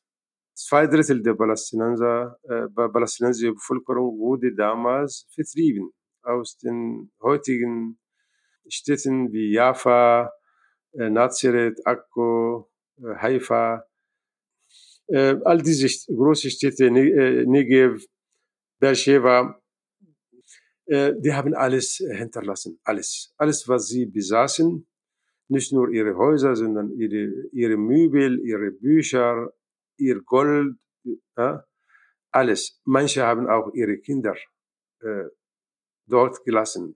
Zwei 0.54 0.88
Drittel 0.88 1.24
der 1.24 1.36
Palästinenser, 1.36 2.38
äh, 2.44 2.68
palästinensische 2.76 3.54
Bevölkerung 3.54 4.20
wurde 4.20 4.54
damals 4.54 5.26
vertrieben 5.34 5.92
aus 6.24 6.58
den 6.58 7.12
heutigen 7.22 7.98
Städten 8.68 9.32
wie 9.32 9.54
Jaffa, 9.54 10.34
äh, 10.94 11.10
Nazareth, 11.10 11.80
Akko, 11.86 12.70
äh, 12.98 13.16
Haifa. 13.16 13.86
Äh, 15.10 15.38
all 15.44 15.62
diese 15.62 15.88
große 16.14 16.50
Städte, 16.50 16.92
ne 16.92 17.10
äh, 17.10 17.46
Negev, 17.46 18.06
Beersheba, 18.80 19.60
äh, 20.86 21.14
die 21.20 21.34
haben 21.34 21.54
alles 21.54 22.00
äh, 22.00 22.16
hinterlassen, 22.16 22.80
alles. 22.84 23.34
Alles, 23.38 23.68
was 23.68 23.88
sie 23.88 24.06
besaßen, 24.06 24.88
nicht 25.50 25.74
nur 25.74 25.90
ihre 25.90 26.16
Häuser, 26.16 26.56
sondern 26.56 26.92
ihre, 26.92 27.48
ihre 27.52 27.78
Möbel, 27.78 28.40
ihre 28.40 28.72
Bücher, 28.72 29.52
ihr 29.98 30.22
Gold, 30.22 30.76
ja, 31.38 31.64
alles. 32.32 32.80
Manche 32.86 33.24
haben 33.24 33.48
auch 33.48 33.74
ihre 33.74 33.98
Kinder 33.98 34.36
äh, 35.02 35.26
dort 36.06 36.44
gelassen. 36.46 36.96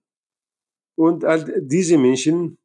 Und 0.96 1.26
all 1.26 1.44
diese 1.62 1.98
Menschen, 1.98 2.60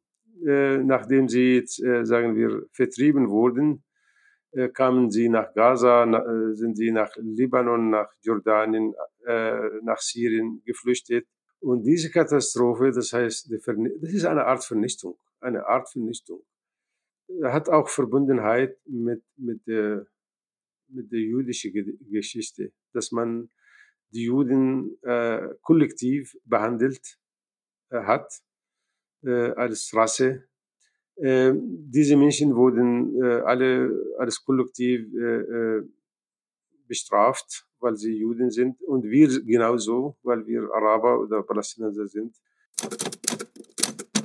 äh, 0.45 0.77
nachdem 0.77 1.27
sie 1.27 1.55
jetzt, 1.55 1.83
äh, 1.83 2.05
sagen 2.05 2.35
wir, 2.35 2.67
vertrieben 2.71 3.29
wurden, 3.29 3.67
äh, 3.77 3.88
kamen 4.73 5.11
sie 5.11 5.29
nach 5.29 5.53
Gaza, 5.53 6.05
na, 6.05 6.23
sind 6.55 6.75
sie 6.75 6.91
nach 6.91 7.15
Libanon, 7.17 7.89
nach 7.89 8.11
Jordanien, 8.21 8.93
äh, 9.25 9.81
nach 9.83 9.99
Syrien 9.99 10.61
geflüchtet. 10.65 11.27
Und 11.59 11.83
diese 11.83 12.09
Katastrophe, 12.09 12.91
das 12.91 13.13
heißt, 13.13 13.51
das 13.51 14.13
ist 14.13 14.25
eine 14.25 14.45
Art 14.45 14.63
Vernichtung, 14.63 15.17
eine 15.39 15.65
Art 15.67 15.89
Vernichtung. 15.89 16.41
Hat 17.43 17.69
auch 17.69 17.89
Verbundenheit 17.89 18.77
mit, 18.85 19.23
mit, 19.37 19.67
der, 19.67 20.07
mit 20.87 21.11
der 21.11 21.19
jüdischen 21.19 21.97
Geschichte, 22.09 22.71
dass 22.93 23.11
man 23.11 23.49
die 24.11 24.23
Juden 24.23 24.97
äh, 25.03 25.49
kollektiv 25.61 26.35
behandelt 26.45 27.19
äh, 27.89 28.01
hat 28.03 28.31
äh, 29.23 29.51
als 29.51 29.93
Rasse. 29.93 30.48
Äh, 31.21 31.53
diese 31.55 32.15
Menschen 32.15 32.55
wurden 32.55 33.21
äh, 33.21 33.41
alle 33.41 33.91
als 34.17 34.43
kollektiv 34.43 35.01
äh, 35.13 35.79
äh 35.79 35.83
bestraft 36.87 37.69
weil 37.79 37.95
sie 37.95 38.13
Juden 38.13 38.51
sind 38.51 38.81
und 38.81 39.03
wir 39.03 39.27
genauso, 39.43 40.17
weil 40.23 40.45
wir 40.45 40.69
Araber 40.73 41.19
oder 41.19 41.43
Palästinenser 41.43 42.07
sind. 42.07 42.35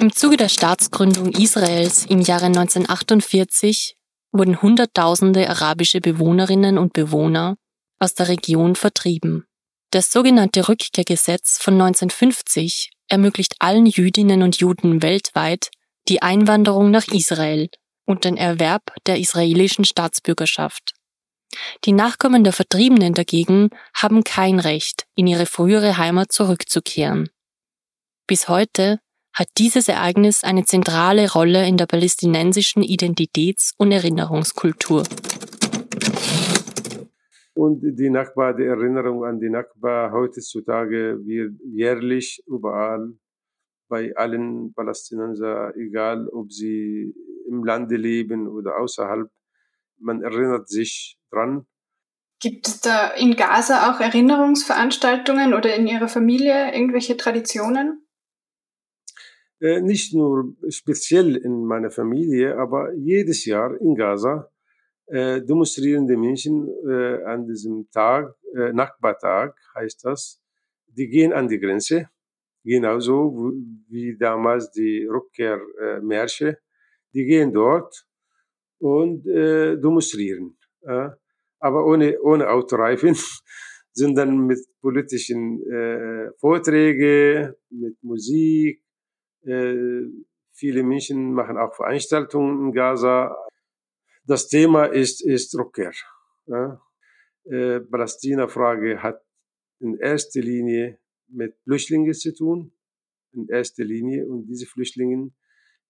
Im 0.01 0.13
Zuge 0.13 0.37
der 0.37 0.49
Staatsgründung 0.49 1.33
Israels 1.33 2.07
im 2.07 2.21
Jahre 2.21 2.47
1948 2.47 3.97
wurden 4.33 4.61
Hunderttausende 4.61 5.49
arabische 5.49 6.01
Bewohnerinnen 6.01 6.79
und 6.79 6.93
Bewohner 6.93 7.57
aus 7.99 8.15
der 8.15 8.29
Region 8.29 8.75
vertrieben. 8.75 9.47
Das 9.91 10.11
sogenannte 10.11 10.69
Rückkehrgesetz 10.69 11.59
von 11.63 11.75
1950 11.75 12.91
ermöglicht 13.09 13.55
allen 13.61 13.87
Jüdinnen 13.87 14.43
und 14.43 14.59
Juden 14.59 15.03
weltweit 15.03 15.71
die 16.09 16.23
Einwanderung 16.23 16.91
nach 16.91 17.09
Israel 17.09 17.69
und 18.05 18.25
den 18.25 18.37
Erwerb 18.37 18.95
der 19.07 19.19
israelischen 19.19 19.85
Staatsbürgerschaft. 19.85 20.93
Die 21.85 21.93
Nachkommen 21.93 22.45
der 22.45 22.53
Vertriebenen 22.53 23.15
dagegen 23.15 23.71
haben 23.95 24.25
kein 24.25 24.59
Recht, 24.59 25.07
in 25.15 25.27
ihre 25.27 25.47
frühere 25.47 25.99
Heimat 25.99 26.33
zurückzukehren. 26.33 27.31
Bis 28.27 28.49
heute 28.49 28.99
hat 29.33 29.49
dieses 29.59 29.89
Ereignis 29.89 30.45
eine 30.45 30.65
zentrale 30.65 31.31
Rolle 31.33 31.67
in 31.67 31.77
der 31.77 31.87
palästinensischen 31.87 32.83
Identitäts- 32.83 33.73
und 33.77 33.93
Erinnerungskultur. 33.93 35.05
Und 37.55 37.83
die 37.83 38.11
Nakba, 38.11 38.53
die 38.53 38.65
Erinnerung 38.65 39.25
an 39.25 39.39
die 39.39 39.49
Nakba 39.49 40.11
heutzutage 40.13 41.19
wird 41.25 41.55
jährlich 41.65 42.43
überall 42.47 43.15
bei 43.89 44.17
allen 44.17 44.73
Palästinenser, 44.75 45.77
egal 45.77 46.29
ob 46.29 46.53
sie 46.53 47.15
im 47.49 47.65
Lande 47.65 47.97
leben 47.97 48.49
oder 48.49 48.79
außerhalb, 48.79 49.31
man 49.99 50.23
erinnert 50.23 50.69
sich 50.69 51.19
dran. 51.31 51.67
Gibt 52.41 52.69
es 52.69 52.81
da 52.81 53.11
in 53.11 53.37
Gaza 53.37 53.91
auch 53.91 54.01
Erinnerungsveranstaltungen 54.01 55.55
oder 55.55 55.75
in 55.75 55.87
Ihrer 55.87 56.09
Familie 56.09 56.75
irgendwelche 56.75 57.17
Traditionen? 57.17 58.07
Äh, 59.61 59.81
nicht 59.81 60.13
nur 60.15 60.55
speziell 60.69 61.37
in 61.37 61.65
meiner 61.65 61.91
Familie, 61.91 62.59
aber 62.59 62.93
jedes 62.95 63.45
Jahr 63.45 63.81
in 63.81 63.95
Gaza 63.95 64.51
äh, 65.07 65.43
demonstrieren 65.43 66.07
die 66.07 66.17
Menschen 66.17 66.69
äh, 66.89 67.23
an 67.25 67.47
diesem 67.47 67.89
Tag, 67.91 68.35
äh, 68.55 68.73
Nakba-Tag 68.73 69.57
heißt 69.75 70.05
das, 70.05 70.43
die 70.87 71.09
gehen 71.09 71.33
an 71.33 71.49
die 71.49 71.59
Grenze, 71.59 72.09
genauso 72.65 73.53
wie 73.89 74.17
damals 74.19 74.71
die 74.71 75.07
Rückkehrmärsche, 75.07 76.59
die 77.13 77.25
gehen 77.25 77.53
dort 77.53 78.07
und 78.79 79.27
äh, 79.27 79.77
demonstrieren. 79.77 80.57
Äh, 80.83 81.11
aber 81.61 81.87
ohne, 81.87 82.21
ohne 82.21 82.49
Autoreifen, 82.49 83.15
sondern 83.93 84.47
mit 84.47 84.59
politischen 84.81 85.63
äh, 85.71 86.31
Vorträgen, 86.39 87.55
mit 87.71 87.97
Musik. 88.03 88.83
Äh, 89.47 90.03
viele 90.53 90.83
Menschen 90.83 91.33
machen 91.33 91.57
auch 91.57 91.75
Veranstaltungen 91.75 92.67
in 92.67 92.73
Gaza. 92.73 93.37
Das 94.27 94.49
Thema 94.49 94.87
ist, 94.87 95.25
ist 95.25 95.55
Rückkehr. 95.55 95.93
Äh, 97.45 97.81
Palästina-Frage 97.81 99.03
hat 99.03 99.23
in 99.81 99.99
erster 99.99 100.41
Linie 100.41 100.99
mit 101.35 101.57
Flüchtlingen 101.65 102.15
zu 102.15 102.33
tun, 102.35 102.73
in 103.33 103.49
erster 103.49 103.85
Linie. 103.85 104.27
Und 104.27 104.47
diese 104.47 104.67
Flüchtlinge 104.67 105.33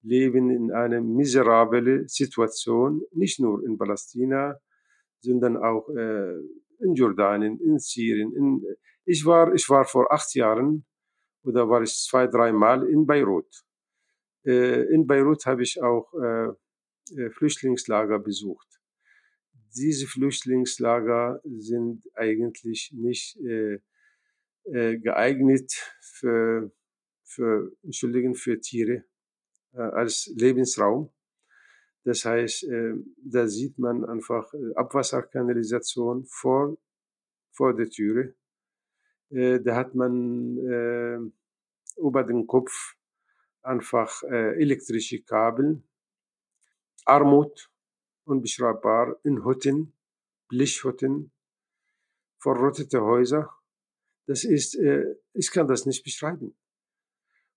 leben 0.03 0.51
in 0.51 0.73
einer 0.73 1.01
miserablen 1.01 2.09
Situation, 2.09 3.03
nicht 3.13 3.41
nur 3.41 3.65
in 3.65 3.79
Palästina, 3.79 4.59
sondern 5.21 5.57
auch 5.57 5.89
äh, 5.89 6.37
in 6.81 6.95
Jordanien, 6.95 7.59
in 7.61 7.79
Syrien. 7.79 8.33
In, 8.35 8.63
ich, 9.05 9.25
war, 9.25 9.55
ich 9.55 9.69
war 9.69 9.85
vor 9.85 10.13
acht 10.13 10.35
Jahren 10.35 10.85
oder 11.43 11.69
war 11.69 11.83
ich 11.83 11.95
zwei, 11.95 12.27
dreimal 12.27 12.87
in 12.89 13.07
Beirut. 13.07 13.65
Äh, 14.45 14.83
in 14.95 15.07
Beirut 15.07 15.47
habe 15.47 15.63
ich 15.63 15.83
auch 15.83 16.13
äh, 16.15 16.49
äh, 17.17 17.31
Flüchtlingslager 17.31 18.19
besucht. 18.19 18.69
Diese 19.77 20.07
Flüchtlingslager 20.07 21.41
sind 21.45 22.05
eigentlich 22.15 22.93
nicht 22.95 23.37
äh, 23.41 23.81
äh, 24.65 24.99
geeignet 24.99 25.73
für, 26.01 26.71
für, 27.23 27.73
Entschuldigen, 27.83 28.35
für 28.35 28.61
Tiere 28.61 29.05
äh, 29.73 29.81
als 29.81 30.33
Lebensraum. 30.37 31.11
Das 32.05 32.25
heißt, 32.25 32.65
äh, 32.65 32.95
da 33.17 33.47
sieht 33.49 33.79
man 33.79 34.05
einfach 34.05 34.53
äh, 34.53 34.75
Abwasserkanalisation 34.75 36.25
vor, 36.27 36.77
vor 37.51 37.75
der 37.75 37.89
Türe. 37.89 38.35
Äh, 39.31 39.61
da 39.61 39.75
hat 39.77 39.95
man 39.95 40.59
äh, 40.59 41.19
über 41.97 42.25
den 42.25 42.47
Kopf 42.47 42.97
einfach 43.63 44.23
elektrische 44.25 45.23
Kabel, 45.23 45.83
Armut, 47.07 47.71
unbeschreibbar, 48.25 49.17
in 49.23 49.43
Hütten, 49.43 49.95
Blechhütten, 50.49 51.31
verrottete 52.39 53.01
Häuser. 53.01 53.51
Das 54.27 54.45
ist, 54.45 54.75
äh, 54.77 55.17
ich 55.33 55.51
kann 55.51 55.69
das 55.69 55.87
nicht 55.87 56.03
beschreiben. 56.03 56.57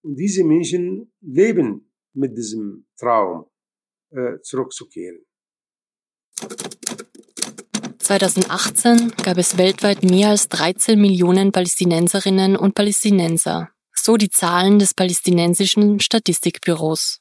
Und 0.02 0.16
diese 0.16 0.44
Menschen 0.44 1.14
leben 1.22 1.92
mit 2.14 2.38
diesem 2.38 2.88
Traum 2.98 3.46
äh, 4.12 4.40
zurückzukehren. 4.42 5.26
2018 8.00 9.14
gab 9.24 9.38
es 9.38 9.58
weltweit 9.58 10.04
mehr 10.04 10.30
als 10.30 10.48
13 10.48 11.00
Millionen 11.00 11.52
Palästinenserinnen 11.52 12.56
und 12.56 12.74
Palästinenser, 12.74 13.70
so 13.94 14.16
die 14.16 14.30
Zahlen 14.30 14.80
des 14.80 14.94
palästinensischen 14.94 16.00
Statistikbüros. 16.00 17.20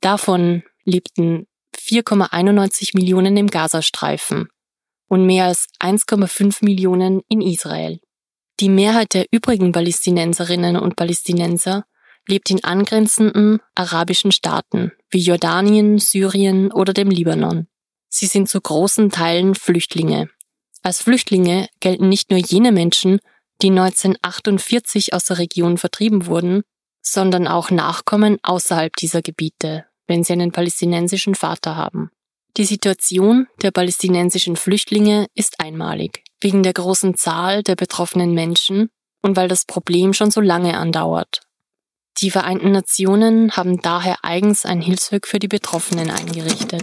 Davon 0.00 0.64
lebten 0.84 1.46
4,91 1.74 2.90
Millionen 2.94 3.36
im 3.36 3.46
Gazastreifen 3.46 4.48
und 5.08 5.24
mehr 5.24 5.46
als 5.46 5.68
1,5 5.80 6.64
Millionen 6.64 7.22
in 7.28 7.40
Israel. 7.40 8.00
Die 8.60 8.68
Mehrheit 8.70 9.12
der 9.12 9.26
übrigen 9.30 9.72
Palästinenserinnen 9.72 10.76
und 10.76 10.96
Palästinenser 10.96 11.84
lebt 12.26 12.50
in 12.50 12.64
angrenzenden 12.64 13.60
arabischen 13.74 14.32
Staaten 14.32 14.92
wie 15.10 15.20
Jordanien, 15.20 15.98
Syrien 15.98 16.72
oder 16.72 16.92
dem 16.92 17.10
Libanon. 17.10 17.68
Sie 18.08 18.26
sind 18.26 18.48
zu 18.48 18.60
großen 18.60 19.10
Teilen 19.10 19.54
Flüchtlinge. 19.54 20.30
Als 20.82 21.02
Flüchtlinge 21.02 21.68
gelten 21.80 22.08
nicht 22.08 22.30
nur 22.30 22.40
jene 22.40 22.72
Menschen, 22.72 23.20
die 23.62 23.70
1948 23.70 25.12
aus 25.12 25.26
der 25.26 25.38
Region 25.38 25.78
vertrieben 25.78 26.26
wurden, 26.26 26.62
sondern 27.02 27.46
auch 27.46 27.70
Nachkommen 27.70 28.38
außerhalb 28.42 28.94
dieser 28.96 29.22
Gebiete, 29.22 29.84
wenn 30.06 30.24
sie 30.24 30.32
einen 30.32 30.52
palästinensischen 30.52 31.34
Vater 31.34 31.76
haben. 31.76 32.10
Die 32.56 32.64
Situation 32.64 33.48
der 33.60 33.70
palästinensischen 33.70 34.56
Flüchtlinge 34.56 35.26
ist 35.34 35.60
einmalig, 35.60 36.24
wegen 36.40 36.62
der 36.62 36.72
großen 36.72 37.14
Zahl 37.14 37.62
der 37.62 37.76
betroffenen 37.76 38.32
Menschen 38.32 38.88
und 39.22 39.36
weil 39.36 39.46
das 39.46 39.66
Problem 39.66 40.14
schon 40.14 40.30
so 40.30 40.40
lange 40.40 40.78
andauert. 40.78 41.42
Die 42.22 42.30
Vereinten 42.30 42.72
Nationen 42.72 43.52
haben 43.58 43.82
daher 43.82 44.16
eigens 44.22 44.64
ein 44.64 44.80
Hilfswerk 44.80 45.26
für 45.26 45.38
die 45.38 45.48
Betroffenen 45.48 46.10
eingerichtet. 46.10 46.82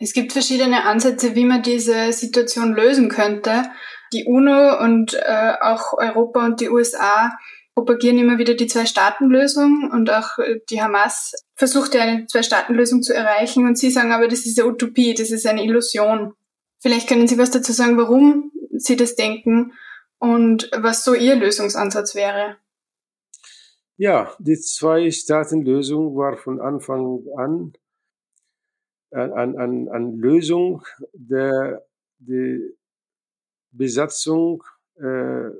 Es 0.00 0.12
gibt 0.12 0.32
verschiedene 0.32 0.82
Ansätze, 0.82 1.36
wie 1.36 1.44
man 1.44 1.62
diese 1.62 2.12
Situation 2.12 2.74
lösen 2.74 3.08
könnte. 3.08 3.70
Die 4.12 4.24
UNO 4.24 4.80
und 4.80 5.14
äh, 5.14 5.52
auch 5.60 5.92
Europa 5.96 6.44
und 6.44 6.60
die 6.60 6.70
USA 6.70 7.30
propagieren 7.74 8.18
immer 8.18 8.38
wieder 8.38 8.54
die 8.54 8.66
Zwei-Staaten-Lösung 8.66 9.90
und 9.92 10.10
auch 10.10 10.38
äh, 10.38 10.60
die 10.70 10.80
Hamas 10.80 11.32
versucht 11.54 11.94
ja 11.94 12.02
eine 12.02 12.26
Zwei-Staaten-Lösung 12.26 13.02
zu 13.02 13.14
erreichen 13.14 13.66
und 13.66 13.76
sie 13.76 13.90
sagen 13.90 14.12
aber, 14.12 14.28
das 14.28 14.46
ist 14.46 14.58
eine 14.58 14.68
Utopie, 14.68 15.14
das 15.14 15.30
ist 15.30 15.46
eine 15.46 15.64
Illusion. 15.64 16.34
Vielleicht 16.80 17.08
können 17.08 17.26
Sie 17.26 17.38
was 17.38 17.50
dazu 17.50 17.72
sagen, 17.72 17.96
warum 17.96 18.52
Sie 18.76 18.96
das 18.96 19.16
denken 19.16 19.72
und 20.18 20.70
was 20.76 21.04
so 21.04 21.14
Ihr 21.14 21.34
Lösungsansatz 21.34 22.14
wäre. 22.14 22.56
Ja, 23.96 24.34
die 24.38 24.58
Zwei-Staaten-Lösung 24.58 26.16
war 26.16 26.36
von 26.36 26.60
Anfang 26.60 27.24
an 27.36 27.72
an, 29.14 29.56
an, 29.56 29.88
an 29.88 30.16
Lösung 30.18 30.82
der 31.12 31.86
die 32.18 32.76
Besatzung 33.70 34.62
äh, 34.96 35.50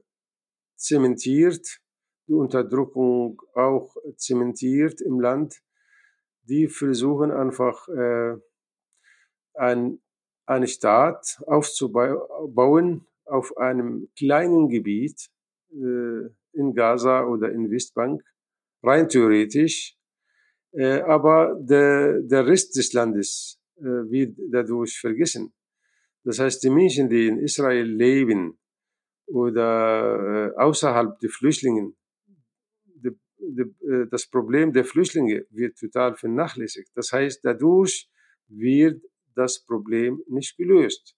zementiert, 0.77 1.81
die 2.27 2.33
Unterdrückung 2.33 3.41
auch 3.55 3.95
zementiert 4.17 5.01
im 5.01 5.21
Land. 5.21 5.61
Die 6.43 6.69
versuchen 6.69 7.31
einfach 7.31 7.89
äh, 7.89 8.37
ein, 9.55 10.01
einen 10.47 10.67
Staat 10.67 11.43
aufzubauen 11.47 13.07
auf 13.25 13.57
einem 13.57 14.09
kleinen 14.17 14.69
Gebiet, 14.69 15.29
äh, 15.73 16.29
in 16.53 16.75
Gaza 16.75 17.25
oder 17.25 17.51
in 17.51 17.71
Westbank, 17.71 18.23
rein 18.83 19.09
theoretisch. 19.09 19.97
Äh, 20.73 21.01
aber 21.01 21.57
der, 21.61 22.21
der 22.21 22.47
Rest 22.47 22.77
des 22.77 22.93
Landes 22.93 23.61
äh, 23.77 23.83
wird 23.83 24.39
dadurch 24.51 24.99
vergessen. 24.99 25.53
Das 26.25 26.39
heißt, 26.39 26.63
die 26.65 26.71
Menschen, 26.71 27.09
die 27.09 27.29
in 27.29 27.39
Israel 27.39 27.87
leben 27.87 28.59
oder 29.27 30.53
äh, 30.55 30.61
außerhalb 30.61 31.19
der 31.21 31.31
Flüchtlinge, 31.31 31.93
das 34.11 34.29
Problem 34.29 34.73
der 34.73 34.85
Flüchtlinge 34.85 35.47
wird 35.51 35.79
total 35.79 36.17
vernachlässigt. 36.17 36.91
Das 36.95 37.13
heißt, 37.13 37.45
dadurch 37.45 38.11
wird 38.49 39.03
das 39.35 39.65
Problem 39.65 40.23
nicht 40.29 40.57
gelöst. 40.57 41.17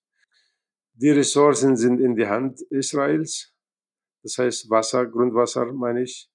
Die 0.94 1.10
Ressourcen 1.10 1.76
sind 1.76 2.00
in 2.00 2.16
die 2.16 2.26
Hand 2.26 2.60
Israels 2.70 3.56
das 4.26 4.38
heißt 4.38 4.70
Wasser, 4.70 5.06
Grundwasser 5.06 5.72
meine 5.72 6.02
ich. 6.02 6.28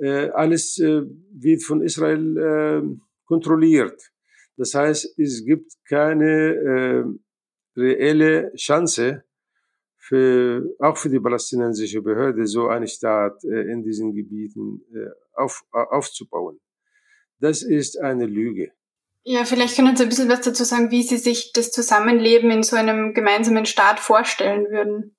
Äh, 0.00 0.30
alles 0.30 0.78
äh, 0.78 1.02
wird 1.32 1.62
von 1.62 1.82
Israel 1.82 2.24
äh, 2.38 2.98
kontrolliert. 3.26 4.00
Das 4.56 4.72
heißt, 4.72 5.18
es 5.18 5.44
gibt 5.44 5.70
keine 5.86 6.54
äh, 6.64 7.04
reelle 7.78 8.54
Chance, 8.54 9.22
für, 10.08 10.74
auch 10.78 10.96
für 10.96 11.10
die 11.10 11.20
palästinensische 11.20 12.00
Behörde, 12.00 12.46
so 12.46 12.68
einen 12.68 12.88
Staat 12.88 13.44
äh, 13.44 13.70
in 13.70 13.82
diesen 13.82 14.14
Gebieten 14.14 14.80
äh, 14.94 15.10
auf, 15.34 15.64
aufzubauen. 15.70 16.58
Das 17.40 17.62
ist 17.62 18.00
eine 18.00 18.24
Lüge. 18.24 18.72
Ja, 19.24 19.44
vielleicht 19.44 19.76
können 19.76 19.94
Sie 19.96 20.04
ein 20.04 20.08
bisschen 20.08 20.30
was 20.30 20.40
dazu 20.40 20.64
sagen, 20.64 20.90
wie 20.90 21.02
Sie 21.02 21.18
sich 21.18 21.52
das 21.52 21.72
Zusammenleben 21.72 22.50
in 22.50 22.62
so 22.62 22.76
einem 22.76 23.12
gemeinsamen 23.12 23.66
Staat 23.66 24.00
vorstellen 24.00 24.70
würden. 24.70 25.14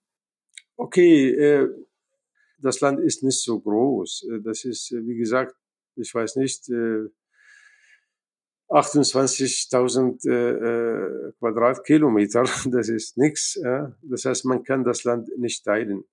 Okay, 0.76 1.30
äh, 1.30 1.70
das 2.58 2.80
Land 2.80 3.00
ist 3.00 3.22
nicht 3.24 3.44
so 3.44 3.60
groß. 3.60 4.28
Äh, 4.32 4.42
das 4.42 4.66
ist, 4.66 4.92
äh, 4.92 5.06
wie 5.06 5.18
gesagt, 5.18 5.54
ich 5.96 6.12
weiß 6.12 6.38
nicht, 6.38 6.68
äh, 6.70 7.10
28.000 8.70 10.30
äh, 10.30 11.32
Quadratkilometer, 11.40 12.44
das 12.72 12.90
ist 12.90 13.18
nichts. 13.18 13.60
Ja? 13.62 13.96
Das 14.04 14.26
heißt, 14.26 14.46
man 14.46 14.64
kann 14.64 14.84
das 14.84 15.04
Land 15.04 15.30
nicht 15.38 15.66
teilen. 15.66 16.04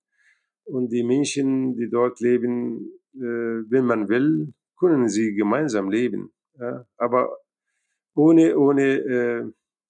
Und 0.65 0.89
die 0.89 1.03
Menschen, 1.03 1.75
die 1.75 1.89
dort 1.89 2.19
leben, 2.19 2.91
äh, 3.13 3.19
wenn 3.19 3.85
man 3.85 4.09
will, 4.09 4.53
können 4.79 5.07
sie 5.07 5.35
gemeinsam 5.35 5.89
leben. 5.89 6.33
Ja? 6.59 6.85
Aber 6.97 7.37
ohne, 8.15 8.57
ohne 8.57 8.83
äh, 8.83 9.45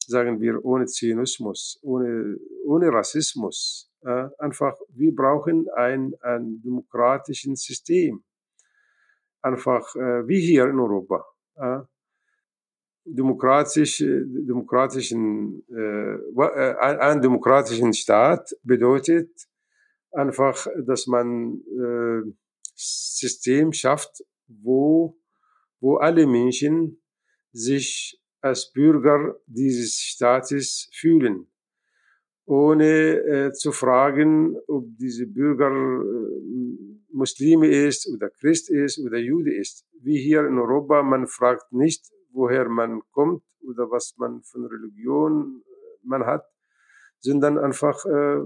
sagen 0.05 0.41
wir, 0.41 0.63
ohne 0.65 0.86
Zionismus, 0.88 1.80
ohne, 1.82 2.38
ohne 2.65 2.91
Rassismus. 2.91 3.89
Ja? 4.03 4.30
Einfach, 4.39 4.76
wir 4.89 5.15
brauchen 5.15 5.68
ein, 5.74 6.13
ein 6.22 6.61
demokratisches 6.61 7.63
System. 7.63 8.26
Einfach 9.41 9.95
äh, 9.95 10.28
wie 10.28 10.41
hier 10.41 10.65
in 10.65 10.80
Europa. 10.80 11.26
Ja? 11.55 11.88
Demokratisch, 13.08 13.99
demokratischen, 13.99 15.64
äh, 15.70 16.16
äh 16.16 16.76
ein 16.99 17.22
demokratischen 17.22 17.93
Staat 17.93 18.55
bedeutet 18.64 19.30
einfach, 20.12 20.68
dass 20.86 21.08
man 21.08 21.62
äh, 21.62 22.32
System 22.76 23.74
schafft, 23.74 24.24
wo, 24.47 25.18
wo 25.80 25.95
alle 25.97 26.28
Menschen 26.28 27.01
sich 27.51 28.20
als 28.41 28.72
Bürger 28.72 29.36
dieses 29.45 29.99
Staates 29.99 30.89
fühlen, 30.93 31.47
ohne 32.45 32.86
äh, 32.86 33.51
zu 33.53 33.72
fragen, 33.72 34.58
ob 34.68 34.86
diese 34.97 35.28
Bürger 35.28 35.72
äh, 35.72 36.97
Muslime 37.12 37.68
ist 37.68 38.08
oder 38.08 38.30
Christ 38.30 38.70
ist 38.70 38.99
oder 38.99 39.18
Jude 39.18 39.53
ist. 39.53 39.86
Wie 40.01 40.20
hier 40.20 40.45
in 40.45 40.58
Europa, 40.60 41.01
man 41.03 41.26
fragt 41.28 41.74
nicht, 41.74 42.05
woher 42.38 42.69
man 42.69 43.01
kommt 43.11 43.43
oder 43.67 43.89
was 43.91 44.15
man 44.17 44.43
von 44.43 44.65
Religion 44.65 45.61
äh, 45.65 46.07
man 46.07 46.25
hat, 46.25 46.45
sondern 47.19 47.57
einfach, 47.57 48.05
äh, 48.05 48.39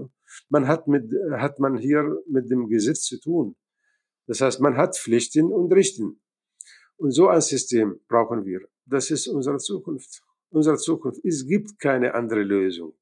man 0.48 0.66
hat 0.66 0.88
mit, 0.88 1.12
hat 1.36 1.60
man 1.60 1.76
hier 1.76 2.02
mit 2.26 2.50
dem 2.50 2.68
Gesetz 2.68 3.02
zu 3.02 3.20
tun. 3.20 3.54
Das 4.26 4.40
heißt, 4.40 4.60
man 4.60 4.76
hat 4.76 4.96
Pflichten 4.96 5.52
und 5.52 5.72
Richten. 5.72 6.20
Und 6.96 7.10
so 7.10 7.28
ein 7.28 7.40
System 7.40 8.00
brauchen 8.08 8.44
wir. 8.44 8.60
Das 8.86 9.10
ist 9.10 9.28
unsere 9.28 9.58
Zukunft. 9.58 10.22
Unsere 10.50 10.76
Zukunft. 10.76 11.20
Es 11.24 11.46
gibt 11.46 11.78
keine 11.78 12.14
andere 12.14 12.42
Lösung. 12.42 12.94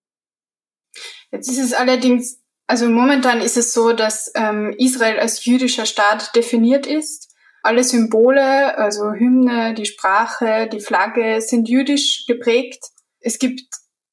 Jetzt 1.30 1.48
ist 1.48 1.58
es 1.58 1.72
allerdings, 1.72 2.42
also 2.66 2.88
momentan 2.88 3.40
ist 3.40 3.56
es 3.56 3.72
so, 3.72 3.92
dass 3.92 4.32
ähm, 4.34 4.74
Israel 4.78 5.18
als 5.20 5.44
jüdischer 5.44 5.86
Staat 5.86 6.34
definiert 6.34 6.86
ist 6.86 7.29
alle 7.62 7.84
Symbole, 7.84 8.76
also 8.78 9.12
Hymne, 9.12 9.74
die 9.74 9.86
Sprache, 9.86 10.68
die 10.72 10.80
Flagge 10.80 11.40
sind 11.40 11.68
jüdisch 11.68 12.24
geprägt. 12.26 12.82
Es 13.20 13.38
gibt 13.38 13.62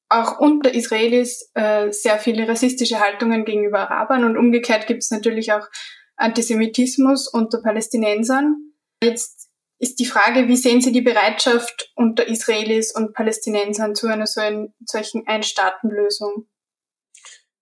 auch 0.08 0.38
unter 0.38 0.74
Israelis 0.74 1.50
äh, 1.54 1.90
sehr 1.92 2.18
viele 2.18 2.48
rassistische 2.48 3.00
Haltungen 3.00 3.44
gegenüber 3.44 3.90
Arabern 3.90 4.24
und 4.24 4.36
umgekehrt 4.36 4.86
gibt 4.86 5.02
es 5.02 5.10
natürlich 5.10 5.52
auch 5.52 5.66
Antisemitismus 6.16 7.28
unter 7.28 7.62
Palästinensern. 7.62 8.72
Jetzt 9.02 9.48
ist 9.78 10.00
die 10.00 10.06
Frage, 10.06 10.48
wie 10.48 10.56
sehen 10.56 10.80
Sie 10.80 10.92
die 10.92 11.02
Bereitschaft 11.02 11.92
unter 11.94 12.26
Israelis 12.26 12.94
und 12.94 13.14
Palästinensern 13.14 13.94
zu 13.94 14.08
einer 14.08 14.26
so 14.26 14.40
ein, 14.40 14.74
solchen 14.84 15.26
Einstaatenlösung? 15.26 16.48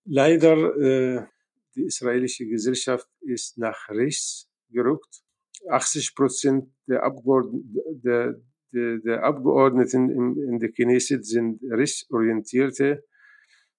Leider, 0.04 0.56
äh, 0.76 1.26
die 1.74 1.84
israelische 1.84 2.46
Gesellschaft 2.46 3.08
ist 3.20 3.58
nach 3.58 3.88
rechts 3.90 4.48
gerückt 4.70 5.25
80 5.68 6.14
Prozent 6.14 6.70
der, 6.86 7.04
Abgeordneten, 7.04 8.00
der, 8.02 8.40
der, 8.72 8.98
der 8.98 9.24
Abgeordneten 9.24 10.10
in, 10.10 10.36
in 10.48 10.58
der 10.58 10.72
Knesset 10.72 11.24
sind 11.24 11.60
rechtsorientierte. 11.70 13.04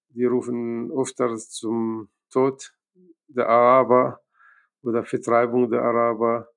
Die 0.09 0.25
rufen 0.25 0.91
öfter 0.91 1.35
zum 1.38 2.09
Tod 2.31 2.73
der 3.27 3.47
Araber 3.47 4.21
oder 4.81 5.03
Vertreibung 5.03 5.69
der 5.69 5.81
Araber. 5.81 6.49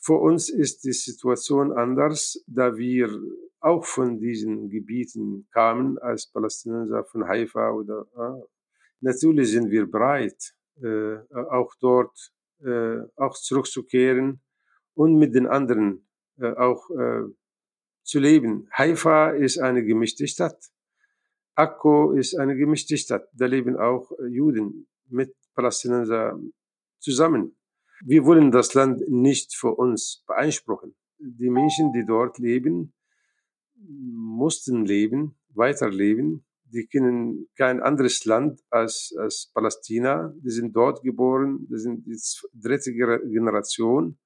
Für 0.00 0.14
uns 0.20 0.50
ist 0.50 0.84
die 0.84 0.92
Situation 0.92 1.72
anders, 1.72 2.44
da 2.46 2.76
wir 2.76 3.08
auch 3.60 3.86
von 3.86 4.18
diesen 4.18 4.68
Gebieten 4.68 5.48
kamen, 5.50 5.98
als 5.98 6.30
Palästinenser 6.30 7.04
von 7.04 7.26
Haifa 7.26 7.70
oder 7.70 8.06
äh, 8.14 8.44
natürlich 9.00 9.50
sind 9.50 9.70
wir 9.70 9.90
bereit, 9.90 10.54
äh, 10.82 11.16
auch 11.50 11.74
dort 11.80 12.33
äh, 12.60 12.98
auch 13.16 13.34
zurückzukehren 13.34 14.40
und 14.94 15.16
mit 15.16 15.34
den 15.34 15.46
anderen 15.46 16.06
äh, 16.38 16.52
auch 16.52 16.90
äh, 16.90 17.24
zu 18.02 18.18
leben. 18.20 18.68
Haifa 18.72 19.30
ist 19.30 19.58
eine 19.58 19.84
gemischte 19.84 20.26
Stadt. 20.26 20.70
Akko 21.54 22.12
ist 22.12 22.34
eine 22.36 22.56
gemischte 22.56 22.96
Stadt. 22.96 23.28
Da 23.32 23.46
leben 23.46 23.76
auch 23.76 24.10
äh, 24.18 24.26
Juden 24.26 24.86
mit 25.08 25.34
Palästinenser 25.54 26.38
zusammen. 26.98 27.56
Wir 28.04 28.24
wollen 28.24 28.50
das 28.50 28.74
Land 28.74 29.08
nicht 29.08 29.54
für 29.54 29.74
uns 29.74 30.24
beanspruchen. 30.26 30.94
Die 31.18 31.50
Menschen, 31.50 31.92
die 31.92 32.04
dort 32.04 32.38
leben, 32.38 32.92
mussten 33.76 34.84
leben, 34.84 35.36
weiterleben. 35.50 36.44
Die 36.74 36.86
kennen 36.86 37.48
kein 37.56 37.80
anderes 37.80 38.24
Land 38.24 38.60
als, 38.68 39.14
als 39.16 39.52
Palästina. 39.54 40.34
Die 40.44 40.50
sind 40.50 40.74
dort 40.74 41.02
geboren. 41.02 41.68
Die 41.70 41.78
sind 41.78 42.04
die 42.04 42.18
dritte 42.52 42.92
Generation. 42.92 44.18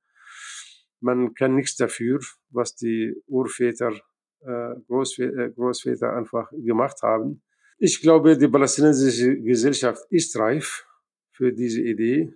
Man 1.01 1.35
kann 1.35 1.55
nichts 1.57 1.77
dafür, 1.77 2.21
was 2.49 2.75
die 2.75 3.15
Urväter, 3.27 3.93
äh, 4.41 4.75
Großväter, 4.87 5.39
äh, 5.39 5.51
Großväter 5.51 6.17
einfach 6.17 6.51
gemacht 6.53 7.03
haben. 7.03 7.43
Ich 7.79 8.01
glaube, 8.01 8.39
die 8.39 8.49
palästinensische 8.49 9.37
Gesellschaft 9.41 10.03
ist 10.09 10.35
reif 10.39 10.87
für 11.31 11.53
diese 11.53 11.83
Idee. 11.83 12.33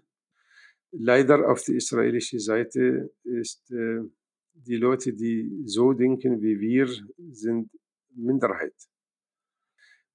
Leider 0.90 1.48
auf 1.50 1.64
der 1.64 1.76
israelischen 1.76 2.38
Seite 2.38 3.10
ist 3.24 3.70
äh, 3.70 4.02
die 4.52 4.76
Leute, 4.76 5.14
die 5.14 5.62
so 5.64 5.94
denken 5.94 6.42
wie 6.42 6.60
wir, 6.60 6.86
sind 7.30 7.70
Minderheit. 8.14 8.74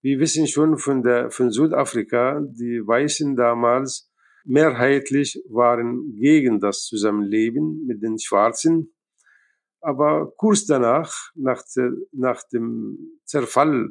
Wir 0.01 0.19
wissen 0.19 0.47
schon 0.47 0.77
von 0.77 1.01
der 1.01 1.31
von 1.31 1.51
Südafrika, 1.51 2.39
die 2.41 2.85
Weißen 2.85 3.35
damals 3.35 4.11
mehrheitlich 4.45 5.41
waren 5.49 6.13
gegen 6.13 6.59
das 6.59 6.83
Zusammenleben 6.83 7.85
mit 7.85 8.01
den 8.01 8.19
Schwarzen. 8.19 8.93
Aber 9.81 10.31
kurz 10.37 10.65
danach, 10.65 11.13
nach, 11.35 11.63
der, 11.75 11.91
nach 12.11 12.43
dem 12.53 13.19
Zerfall 13.25 13.89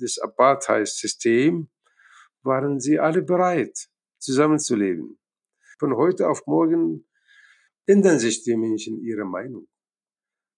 des 0.00 0.18
Apartheid-Systems, 0.18 1.68
waren 2.42 2.80
sie 2.80 2.98
alle 2.98 3.22
bereit, 3.22 3.88
zusammenzuleben. 4.18 5.18
Von 5.78 5.96
heute 5.96 6.28
auf 6.28 6.46
morgen 6.46 7.06
ändern 7.86 8.18
sich 8.18 8.42
die 8.44 8.56
Menschen 8.56 9.00
ihre 9.02 9.24
Meinung. 9.24 9.68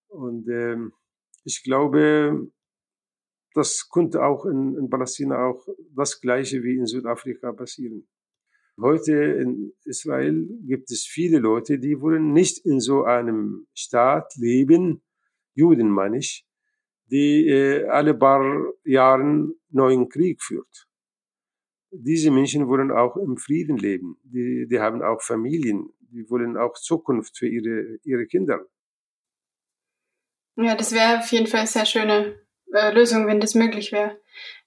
Und 0.09 0.49
äh, 0.49 0.77
ich 1.45 1.63
glaube, 1.65 2.51
das 3.55 3.89
könnte 3.91 4.25
auch 4.25 4.47
in, 4.47 4.77
in 4.77 4.91
Palästina 4.91 5.47
auch 5.47 5.67
das 5.95 6.21
Gleiche 6.21 6.63
wie 6.63 6.77
in 6.77 6.87
Südafrika 6.87 7.53
passieren. 7.53 8.09
Heute 8.81 9.13
in 9.15 9.75
Israel 9.85 10.49
gibt 10.67 10.91
es 10.91 11.05
viele 11.05 11.39
Leute, 11.39 11.79
die 11.79 12.01
wollen 12.01 12.33
nicht 12.33 12.65
in 12.65 12.81
so 12.81 13.05
einem 13.05 13.67
Staat 13.75 14.35
leben, 14.37 15.03
Juden 15.55 15.91
meine 15.91 16.19
ich, 16.19 16.47
die 17.07 17.47
äh, 17.47 17.85
alle 17.89 18.15
paar 18.15 18.73
Jahren 18.85 19.55
neuen 19.69 20.09
Krieg 20.09 20.43
führt. 20.43 20.89
Diese 21.91 22.31
Menschen 22.31 22.69
wollen 22.69 22.91
auch 22.91 23.17
im 23.19 23.37
Frieden 23.37 23.77
leben. 23.77 24.17
Die, 24.23 24.67
die 24.67 24.81
haben 24.81 25.03
auch 25.03 25.21
Familien. 25.21 25.91
Die 26.01 26.29
wollen 26.31 26.57
auch 26.57 26.73
Zukunft 26.75 27.37
für 27.37 27.47
ihre, 27.47 27.99
ihre 28.03 28.27
Kinder. 28.27 28.65
Ja, 30.57 30.75
das 30.75 30.93
wäre 30.93 31.19
auf 31.19 31.31
jeden 31.33 31.47
Fall 31.47 31.61
eine 31.61 31.69
sehr 31.69 31.85
schöne 31.85 32.41
äh, 32.73 32.93
Lösung, 32.93 33.27
wenn 33.27 33.41
das 33.41 33.55
möglich 33.55 33.93
wäre. 33.93 34.17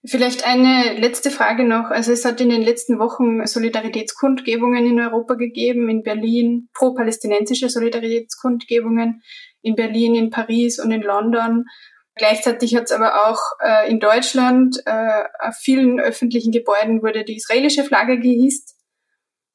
Vielleicht 0.06 0.46
eine 0.46 1.00
letzte 1.00 1.32
Frage 1.32 1.64
noch. 1.64 1.90
Also 1.90 2.12
es 2.12 2.26
hat 2.26 2.40
in 2.40 2.50
den 2.50 2.62
letzten 2.62 3.00
Wochen 3.00 3.46
Solidaritätskundgebungen 3.46 4.86
in 4.86 5.00
Europa 5.00 5.34
gegeben, 5.34 5.90
in 5.90 6.04
Berlin, 6.04 6.70
pro-palästinensische 6.74 7.70
Solidaritätskundgebungen, 7.70 9.24
in 9.62 9.76
Berlin, 9.76 10.14
in 10.14 10.30
Paris 10.30 10.80
und 10.80 10.92
in 10.92 11.02
London. 11.02 11.66
Gleichzeitig 12.16 12.76
hat 12.76 12.86
es 12.86 12.92
aber 12.92 13.28
auch 13.28 13.42
äh, 13.64 13.90
in 13.90 14.00
Deutschland 14.00 14.78
äh, 14.86 15.24
auf 15.40 15.56
vielen 15.56 16.00
öffentlichen 16.00 16.52
Gebäuden 16.52 17.02
wurde 17.02 17.26
die 17.26 17.36
israelische 17.36 17.84
Flagge 17.84 18.20
gehisst. 18.20 18.76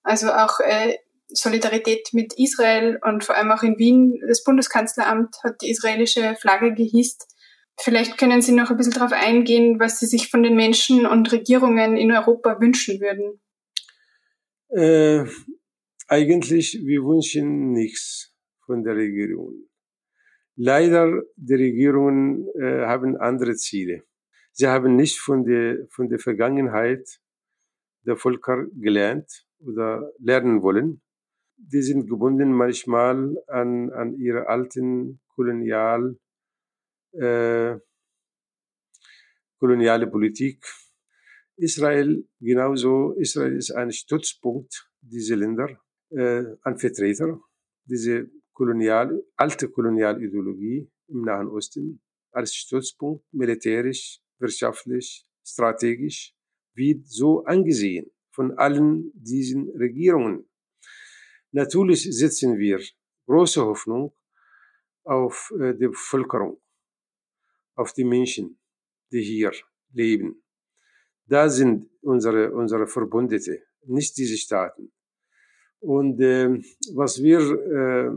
Also 0.03 0.33
auch 0.33 0.61
äh, 0.61 0.97
Solidarität 1.29 2.09
mit 2.13 2.35
Israel 2.37 2.99
und 3.03 3.25
vor 3.25 3.37
allem 3.37 3.53
auch 3.53 3.63
in 3.63 3.79
Wien, 3.79 4.21
das 4.27 4.43
Bundeskanzleramt 4.43 5.37
hat 5.45 5.63
die 5.63 5.71
israelische 5.71 6.35
Flagge 6.41 6.75
gehisst. 6.75 7.30
Vielleicht 7.83 8.19
können 8.19 8.43
Sie 8.43 8.53
noch 8.53 8.71
ein 8.71 8.77
bisschen 8.77 8.93
darauf 8.93 9.13
eingehen, 9.13 9.81
was 9.81 9.99
Sie 9.99 10.07
sich 10.07 10.31
von 10.31 10.43
den 10.43 10.55
Menschen 10.55 11.07
und 11.07 11.33
Regierungen 11.33 11.97
in 11.97 12.13
Europa 12.13 12.61
wünschen 12.61 13.01
würden. 13.01 13.41
Äh, 14.69 15.25
eigentlich, 16.07 16.81
wir 16.85 17.03
wünschen 17.03 17.73
nichts 17.73 18.35
von 18.67 18.85
der 18.85 18.97
Regierung. 18.97 19.55
Leider, 20.57 21.23
die 21.37 21.55
Regierungen 21.55 22.47
äh, 22.61 22.85
haben 22.85 23.17
andere 23.17 23.55
Ziele. 23.55 24.03
Sie 24.53 24.67
haben 24.67 24.95
nicht 24.95 25.19
von 25.19 25.45
der, 25.45 25.87
von 25.89 26.11
der 26.11 26.19
Vergangenheit 26.19 27.21
der 28.07 28.17
Völker 28.17 28.67
gelernt 28.75 29.47
oder 29.59 30.13
lernen 30.19 30.63
wollen. 30.63 31.01
Die 31.57 31.83
sind 31.83 32.09
gebunden 32.09 32.53
manchmal 32.53 33.37
an, 33.47 33.91
an 33.91 34.15
ihre 34.19 34.49
alten 34.49 35.21
Kolonial, 35.35 36.19
äh, 37.13 37.79
koloniale 39.59 40.07
Politik. 40.07 40.65
Israel 41.57 42.25
genauso. 42.41 43.13
Israel 43.13 43.57
ist 43.57 43.71
ein 43.73 43.93
Stützpunkt 43.93 44.91
dieser 45.01 45.37
Länder, 45.37 45.81
äh, 46.11 46.45
ein 46.63 46.79
Vertreter. 46.79 47.41
Diese 47.85 48.31
Kolonial, 48.53 49.23
alte 49.37 49.69
Kolonialideologie 49.69 50.91
im 51.09 51.23
Nahen 51.23 51.49
Osten 51.49 52.01
als 52.33 52.55
Stützpunkt 52.55 53.25
militärisch, 53.33 54.21
wirtschaftlich, 54.39 55.27
strategisch 55.45 56.35
wird 56.75 57.07
so 57.07 57.45
angesehen 57.45 58.11
von 58.31 58.57
allen 58.59 59.11
diesen 59.15 59.71
Regierungen. 59.71 60.49
Natürlich 61.53 62.05
setzen 62.17 62.59
wir 62.59 62.81
große 63.27 63.65
Hoffnung 63.65 64.15
auf 65.05 65.53
äh, 65.59 65.75
die 65.75 65.89
Bevölkerung, 65.89 66.60
auf 67.81 67.93
die 67.93 68.05
Menschen, 68.05 68.47
die 69.11 69.23
hier 69.23 69.53
leben. 69.93 70.43
Da 71.27 71.49
sind 71.49 71.89
unsere, 72.03 72.53
unsere 72.53 72.87
Verbündete, 72.87 73.63
nicht 73.87 74.17
diese 74.19 74.37
Staaten. 74.37 74.93
Und 75.81 76.21
äh, 76.21 76.61
was 76.95 77.23
wir, 77.23 77.41
äh, 77.79 78.11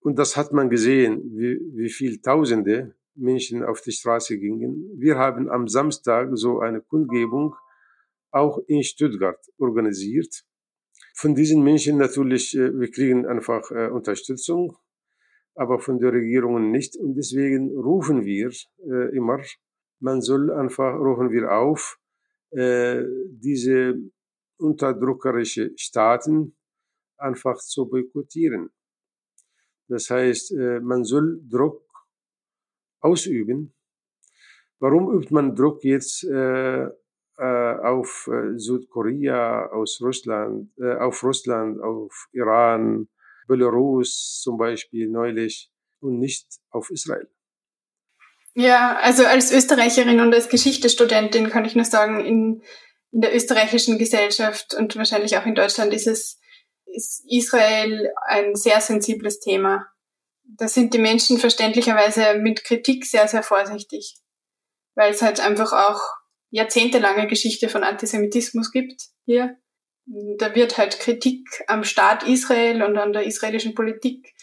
und 0.00 0.18
das 0.18 0.36
hat 0.38 0.52
man 0.52 0.70
gesehen, 0.70 1.12
wie, 1.38 1.54
wie 1.78 1.90
viel 1.90 2.20
Tausende 2.22 2.94
Menschen 3.14 3.64
auf 3.64 3.80
die 3.82 3.92
Straße 3.92 4.38
gingen. 4.38 4.72
Wir 4.96 5.18
haben 5.18 5.50
am 5.50 5.68
Samstag 5.68 6.30
so 6.34 6.60
eine 6.60 6.80
Kundgebung 6.80 7.54
auch 8.30 8.58
in 8.66 8.82
Stuttgart 8.82 9.40
organisiert. 9.58 10.32
Von 11.14 11.34
diesen 11.34 11.62
Menschen 11.62 11.98
natürlich, 11.98 12.56
äh, 12.56 12.72
wir 12.80 12.90
kriegen 12.90 13.26
einfach 13.26 13.70
äh, 13.72 13.88
Unterstützung, 13.88 14.76
aber 15.58 15.80
von 15.80 15.98
der 15.98 16.12
Regierung 16.12 16.70
nicht. 16.70 16.96
Und 16.96 17.14
deswegen 17.16 17.76
rufen 17.76 18.24
wir 18.24 18.50
äh, 18.86 19.16
immer, 19.16 19.40
man 19.98 20.22
soll 20.22 20.52
einfach, 20.52 20.94
rufen 20.94 21.30
wir 21.32 21.50
auf, 21.50 21.98
äh, 22.50 23.02
diese 23.28 23.98
unterdrückerische 24.58 25.72
Staaten 25.76 26.56
einfach 27.16 27.58
zu 27.58 27.88
boykottieren. 27.88 28.70
Das 29.88 30.08
heißt, 30.10 30.52
äh, 30.52 30.78
man 30.80 31.02
soll 31.04 31.40
Druck 31.42 31.82
ausüben. 33.00 33.74
Warum 34.78 35.12
übt 35.12 35.34
man 35.34 35.56
Druck 35.56 35.82
jetzt 35.82 36.22
äh, 36.22 36.84
äh, 36.84 37.74
auf 37.82 38.30
äh, 38.32 38.56
Südkorea, 38.56 39.66
aus 39.72 40.00
Russland, 40.00 40.70
auf 40.80 41.24
Russland, 41.24 41.80
auf 41.80 42.28
Iran, 42.30 43.08
Belarus 43.48 44.40
zum 44.40 44.56
Beispiel 44.56 45.08
neulich 45.08 45.70
und 46.00 46.20
nicht 46.20 46.46
auf 46.70 46.90
Israel? 46.90 47.28
Ja, 48.54 48.96
also 48.98 49.24
als 49.24 49.50
Österreicherin 49.50 50.20
und 50.20 50.32
als 50.32 50.48
Geschichtestudentin 50.48 51.50
kann 51.50 51.64
ich 51.64 51.74
nur 51.74 51.84
sagen, 51.84 52.24
in, 52.24 52.62
in 53.10 53.20
der 53.20 53.34
österreichischen 53.34 53.98
Gesellschaft 53.98 54.74
und 54.74 54.94
wahrscheinlich 54.96 55.36
auch 55.36 55.46
in 55.46 55.54
Deutschland 55.56 55.92
ist 55.92 56.06
es 56.06 56.38
ist 56.94 57.24
Israel 57.28 58.10
ein 58.26 58.54
sehr 58.54 58.80
sensibles 58.80 59.40
Thema. 59.40 59.86
Da 60.44 60.68
sind 60.68 60.94
die 60.94 60.98
Menschen 60.98 61.38
verständlicherweise 61.38 62.38
mit 62.38 62.64
Kritik 62.64 63.04
sehr, 63.04 63.28
sehr 63.28 63.42
vorsichtig, 63.42 64.16
weil 64.94 65.12
es 65.12 65.22
halt 65.22 65.40
einfach 65.40 65.72
auch 65.72 66.00
jahrzehntelange 66.50 67.26
Geschichte 67.26 67.68
von 67.68 67.84
Antisemitismus 67.84 68.72
gibt 68.72 69.02
hier. 69.26 69.58
Da 70.38 70.54
wird 70.54 70.78
halt 70.78 70.98
Kritik 71.00 71.46
am 71.66 71.84
Staat 71.84 72.26
Israel 72.26 72.82
und 72.82 72.96
an 72.96 73.12
der 73.12 73.26
israelischen 73.26 73.74
Politik 73.74 74.34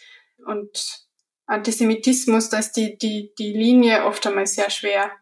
und 0.46 1.06
Antisemitismus, 1.46 2.50
da 2.50 2.58
ist 2.58 2.72
die, 2.72 2.98
die, 2.98 3.32
die 3.38 3.52
Linie 3.52 4.04
oft 4.04 4.26
einmal 4.26 4.46
sehr 4.46 4.70
schwer. 4.70 5.12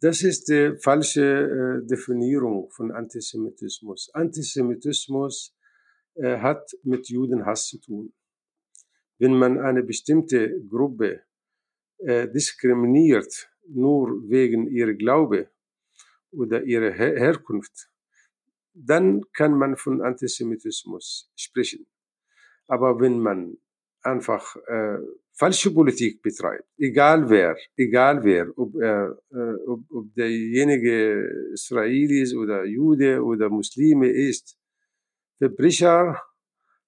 Das 0.00 0.22
ist 0.22 0.48
die 0.48 0.76
falsche 0.78 1.82
äh, 1.82 1.86
Definierung 1.86 2.70
von 2.70 2.90
Antisemitismus. 2.90 4.10
Antisemitismus 4.14 5.54
äh, 6.14 6.38
hat 6.38 6.70
mit 6.82 7.10
Judenhass 7.10 7.66
zu 7.68 7.78
tun. 7.80 8.14
Wenn 9.18 9.34
man 9.34 9.58
eine 9.58 9.82
bestimmte 9.82 10.62
Gruppe 10.66 11.20
äh, 11.98 12.28
diskriminiert, 12.28 13.50
nur 13.68 14.26
wegen 14.30 14.68
ihrer 14.68 14.94
Glaube 14.94 15.50
oder 16.30 16.62
ihrer 16.62 16.92
Her 16.92 17.18
Herkunft, 17.18 17.89
dann 18.74 19.22
kann 19.32 19.58
man 19.58 19.76
von 19.76 20.02
Antisemitismus 20.02 21.30
sprechen. 21.36 21.86
Aber 22.66 23.00
wenn 23.00 23.18
man 23.20 23.56
einfach 24.02 24.56
äh, 24.66 24.98
falsche 25.32 25.72
Politik 25.72 26.22
betreibt, 26.22 26.68
egal 26.78 27.28
wer, 27.28 27.56
egal 27.76 28.22
wer, 28.22 28.46
ob, 28.56 28.74
er, 28.76 29.18
äh, 29.32 29.54
ob, 29.66 29.80
ob 29.90 30.14
derjenige 30.14 31.50
Israelis 31.52 32.34
oder 32.34 32.64
Jude 32.64 33.22
oder 33.22 33.48
Muslime 33.48 34.08
ist, 34.08 34.56
Verbrecher 35.38 36.20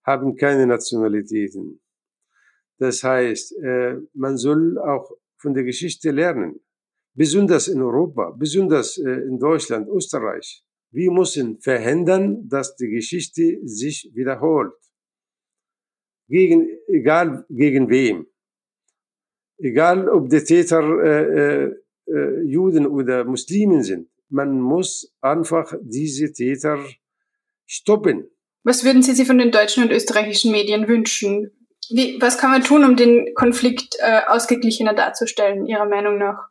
haben 0.05 0.37
keine 0.37 0.67
Nationalitäten. 0.67 1.81
Das 2.79 3.03
heißt, 3.03 3.57
äh, 3.63 3.97
man 4.15 4.37
soll 4.37 4.79
auch 4.79 5.11
von 5.39 5.55
der 5.55 5.65
Geschichte 5.65 6.11
lernen, 6.11 6.61
besonders 7.15 7.69
in 7.69 7.81
Europa, 7.81 8.31
besonders 8.31 8.99
äh, 8.99 9.23
in 9.29 9.39
Deutschland, 9.39 9.89
Österreich. 9.89 10.65
Wir 10.93 11.11
müssen 11.11 11.59
verhindern, 11.61 12.49
dass 12.49 12.77
die 12.77 12.89
Geschichte 12.89 13.61
sich 13.65 14.11
wiederholt 14.15 14.75
gegen, 16.29 16.69
egal 16.87 17.47
gegen 17.49 17.89
wem. 17.89 18.27
Egal 19.59 20.09
ob 20.09 20.29
die 20.29 20.45
Täter 20.45 20.83
äh, 21.03 21.65
äh, 21.65 21.75
äh, 22.09 22.43
Juden 22.45 22.87
oder 22.87 23.25
Muslimen 23.25 23.83
sind. 23.83 24.09
Man 24.29 24.61
muss 24.61 25.15
einfach 25.21 25.75
diese 25.81 26.33
Täter 26.33 26.79
stoppen. 27.67 28.29
Was 28.63 28.85
würden 28.85 29.03
Sie 29.03 29.13
sich 29.13 29.27
von 29.27 29.39
den 29.39 29.51
deutschen 29.51 29.85
und 29.85 29.91
österreichischen 29.91 30.53
Medien 30.53 30.89
wünschen? 30.89 31.51
Wie, 31.89 32.21
was 32.21 32.39
kann 32.39 32.51
man 32.51 32.63
tun, 32.63 32.85
um 32.85 32.97
den 32.97 33.35
Konflikt 33.35 33.97
äh, 33.99 34.21
ausgeglichener 34.27 34.95
darzustellen, 34.95 35.67
Ihrer 35.67 35.87
Meinung 35.87 36.19
nach? 36.19 36.49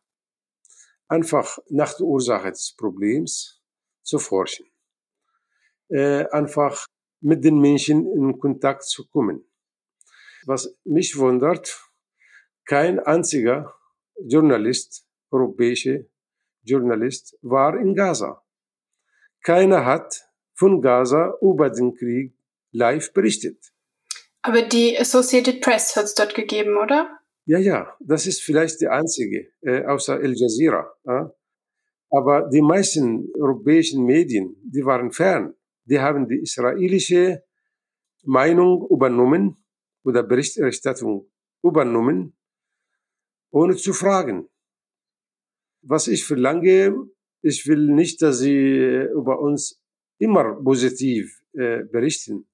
Einfach 1.08 1.60
nach 1.70 1.96
der 1.96 2.06
Ursache 2.06 2.50
des 2.50 2.76
Problems 2.78 3.61
zu 4.04 4.20
forschen. 4.20 4.66
Äh, 5.90 6.26
einfach 6.30 6.86
mit 7.22 7.44
den 7.44 7.60
Menschen 7.60 8.12
in 8.12 8.40
Kontakt 8.40 8.84
zu 8.84 9.08
kommen. 9.08 9.46
Was 10.46 10.76
mich 10.84 11.18
wundert, 11.18 11.80
kein 12.66 13.00
einziger 13.00 13.74
Journalist, 14.24 15.06
europäischer 15.30 16.00
Journalist, 16.64 17.38
war 17.42 17.78
in 17.78 17.96
Gaza. 17.96 18.44
Keiner 19.44 19.86
hat 19.86 20.28
von 20.54 20.82
Gaza 20.82 21.36
über 21.42 21.70
den 21.70 21.96
Krieg 21.96 22.36
live 22.72 23.14
berichtet. 23.14 23.72
Aber 24.44 24.62
die 24.64 24.98
Associated 24.98 25.62
Press 25.62 25.96
hat 25.96 26.06
es 26.06 26.16
dort 26.16 26.34
gegeben, 26.34 26.78
oder? 26.78 27.20
Ja, 27.46 27.60
ja, 27.60 27.96
das 28.00 28.28
ist 28.28 28.42
vielleicht 28.42 28.82
die 28.82 28.88
einzige, 28.88 29.52
äh, 29.62 29.84
außer 29.86 30.14
Al 30.14 30.34
Jazeera. 30.34 30.92
Äh? 31.06 31.26
Aber 32.12 32.50
die 32.50 32.62
meisten 32.62 33.30
europäischen 33.36 34.06
Medien, 34.06 34.56
die 34.64 34.84
waren 34.84 35.12
fern. 35.12 35.54
Die 35.86 36.00
haben 36.00 36.28
die 36.28 36.42
israelische 36.42 37.44
Meinung 38.24 38.86
übernommen 38.90 39.56
oder 40.04 40.22
Berichterstattung 40.22 41.32
übernommen, 41.64 42.36
ohne 43.52 43.76
zu 43.76 43.94
fragen. 43.94 44.48
Was 45.82 46.08
ich 46.08 46.26
verlange, 46.26 46.94
ich 47.42 47.66
will 47.68 47.88
nicht, 47.88 48.22
dass 48.22 48.40
sie 48.40 49.08
über 49.16 49.40
uns 49.40 49.82
immer 50.20 50.62
positiv 50.62 51.42
äh, 51.54 51.84
berichten, 51.86 52.48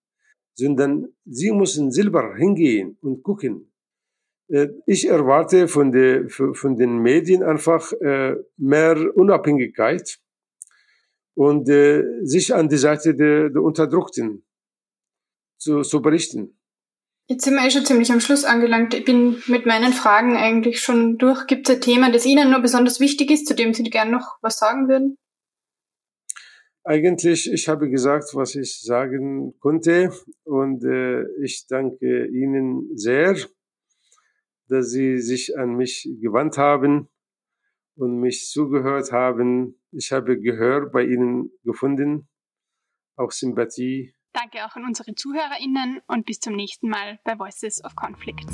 sondern 0.54 1.08
sie 1.26 1.52
müssen 1.52 1.92
selber 1.92 2.36
hingehen 2.36 2.98
und 3.02 3.24
gucken, 3.24 3.72
ich 4.86 5.08
erwarte 5.08 5.68
von, 5.68 5.92
der, 5.92 6.30
von 6.30 6.76
den 6.78 7.00
Medien 7.00 7.44
einfach 7.44 7.92
äh, 7.94 8.36
mehr 8.56 8.98
Unabhängigkeit 9.16 10.20
und 11.36 11.70
äh, 11.70 12.04
sich 12.24 12.56
an 12.56 12.70
die 12.70 12.78
Seite 12.78 13.14
der, 13.14 13.50
der 13.50 13.62
Unterdrückten 13.62 14.46
zu, 15.58 15.82
zu 15.82 16.02
berichten. 16.02 16.58
Jetzt 17.30 17.44
sind 17.44 17.56
wir 17.56 17.66
eh 17.66 17.70
schon 17.70 17.86
ziemlich 17.86 18.10
am 18.12 18.22
Schluss 18.22 18.46
angelangt. 18.46 18.94
Ich 18.94 19.04
bin 19.04 19.44
mit 19.48 19.66
meinen 19.66 19.92
Fragen 19.92 20.38
eigentlich 20.38 20.80
schon 20.80 21.18
durch. 21.18 21.46
Gibt 21.46 21.68
es 21.68 21.76
ein 21.76 21.82
Thema, 21.82 22.10
das 22.10 22.26
Ihnen 22.26 22.50
nur 22.50 22.62
besonders 22.62 23.02
wichtig 23.02 23.32
ist, 23.32 23.48
zu 23.48 23.54
dem 23.54 23.74
Sie 23.74 23.84
gerne 23.84 24.12
noch 24.12 24.38
was 24.42 24.58
sagen 24.58 24.88
würden? 24.88 25.18
Eigentlich, 26.86 27.52
ich 27.52 27.68
habe 27.68 27.90
gesagt, 27.90 28.30
was 28.34 28.56
ich 28.56 28.82
sagen 28.82 29.54
konnte 29.60 30.14
und 30.46 30.86
äh, 30.86 31.26
ich 31.44 31.68
danke 31.68 32.28
Ihnen 32.28 32.96
sehr, 32.96 33.36
dass 34.68 34.92
Sie 34.92 35.18
sich 35.20 35.58
an 35.58 35.76
mich 35.76 36.10
gewandt 36.22 36.58
haben 36.58 37.10
und 37.96 38.20
mich 38.20 38.50
zugehört 38.50 39.12
haben. 39.12 39.82
Ich 39.92 40.12
habe 40.12 40.40
Gehör 40.40 40.90
bei 40.90 41.04
Ihnen 41.04 41.52
gefunden, 41.64 42.28
auch 43.16 43.32
Sympathie 43.32 44.14
Danke 44.38 44.64
auch 44.66 44.76
an 44.76 44.86
unsere 44.86 45.16
ZuhörerInnen 45.16 46.02
und 46.06 46.28
bis 46.28 46.40
zum 46.40 46.54
nächsten 46.56 46.90
Mal 46.90 47.20
bei 47.24 47.40
Voices 47.40 47.84
of 47.84 47.96
Conflict. 47.96 48.46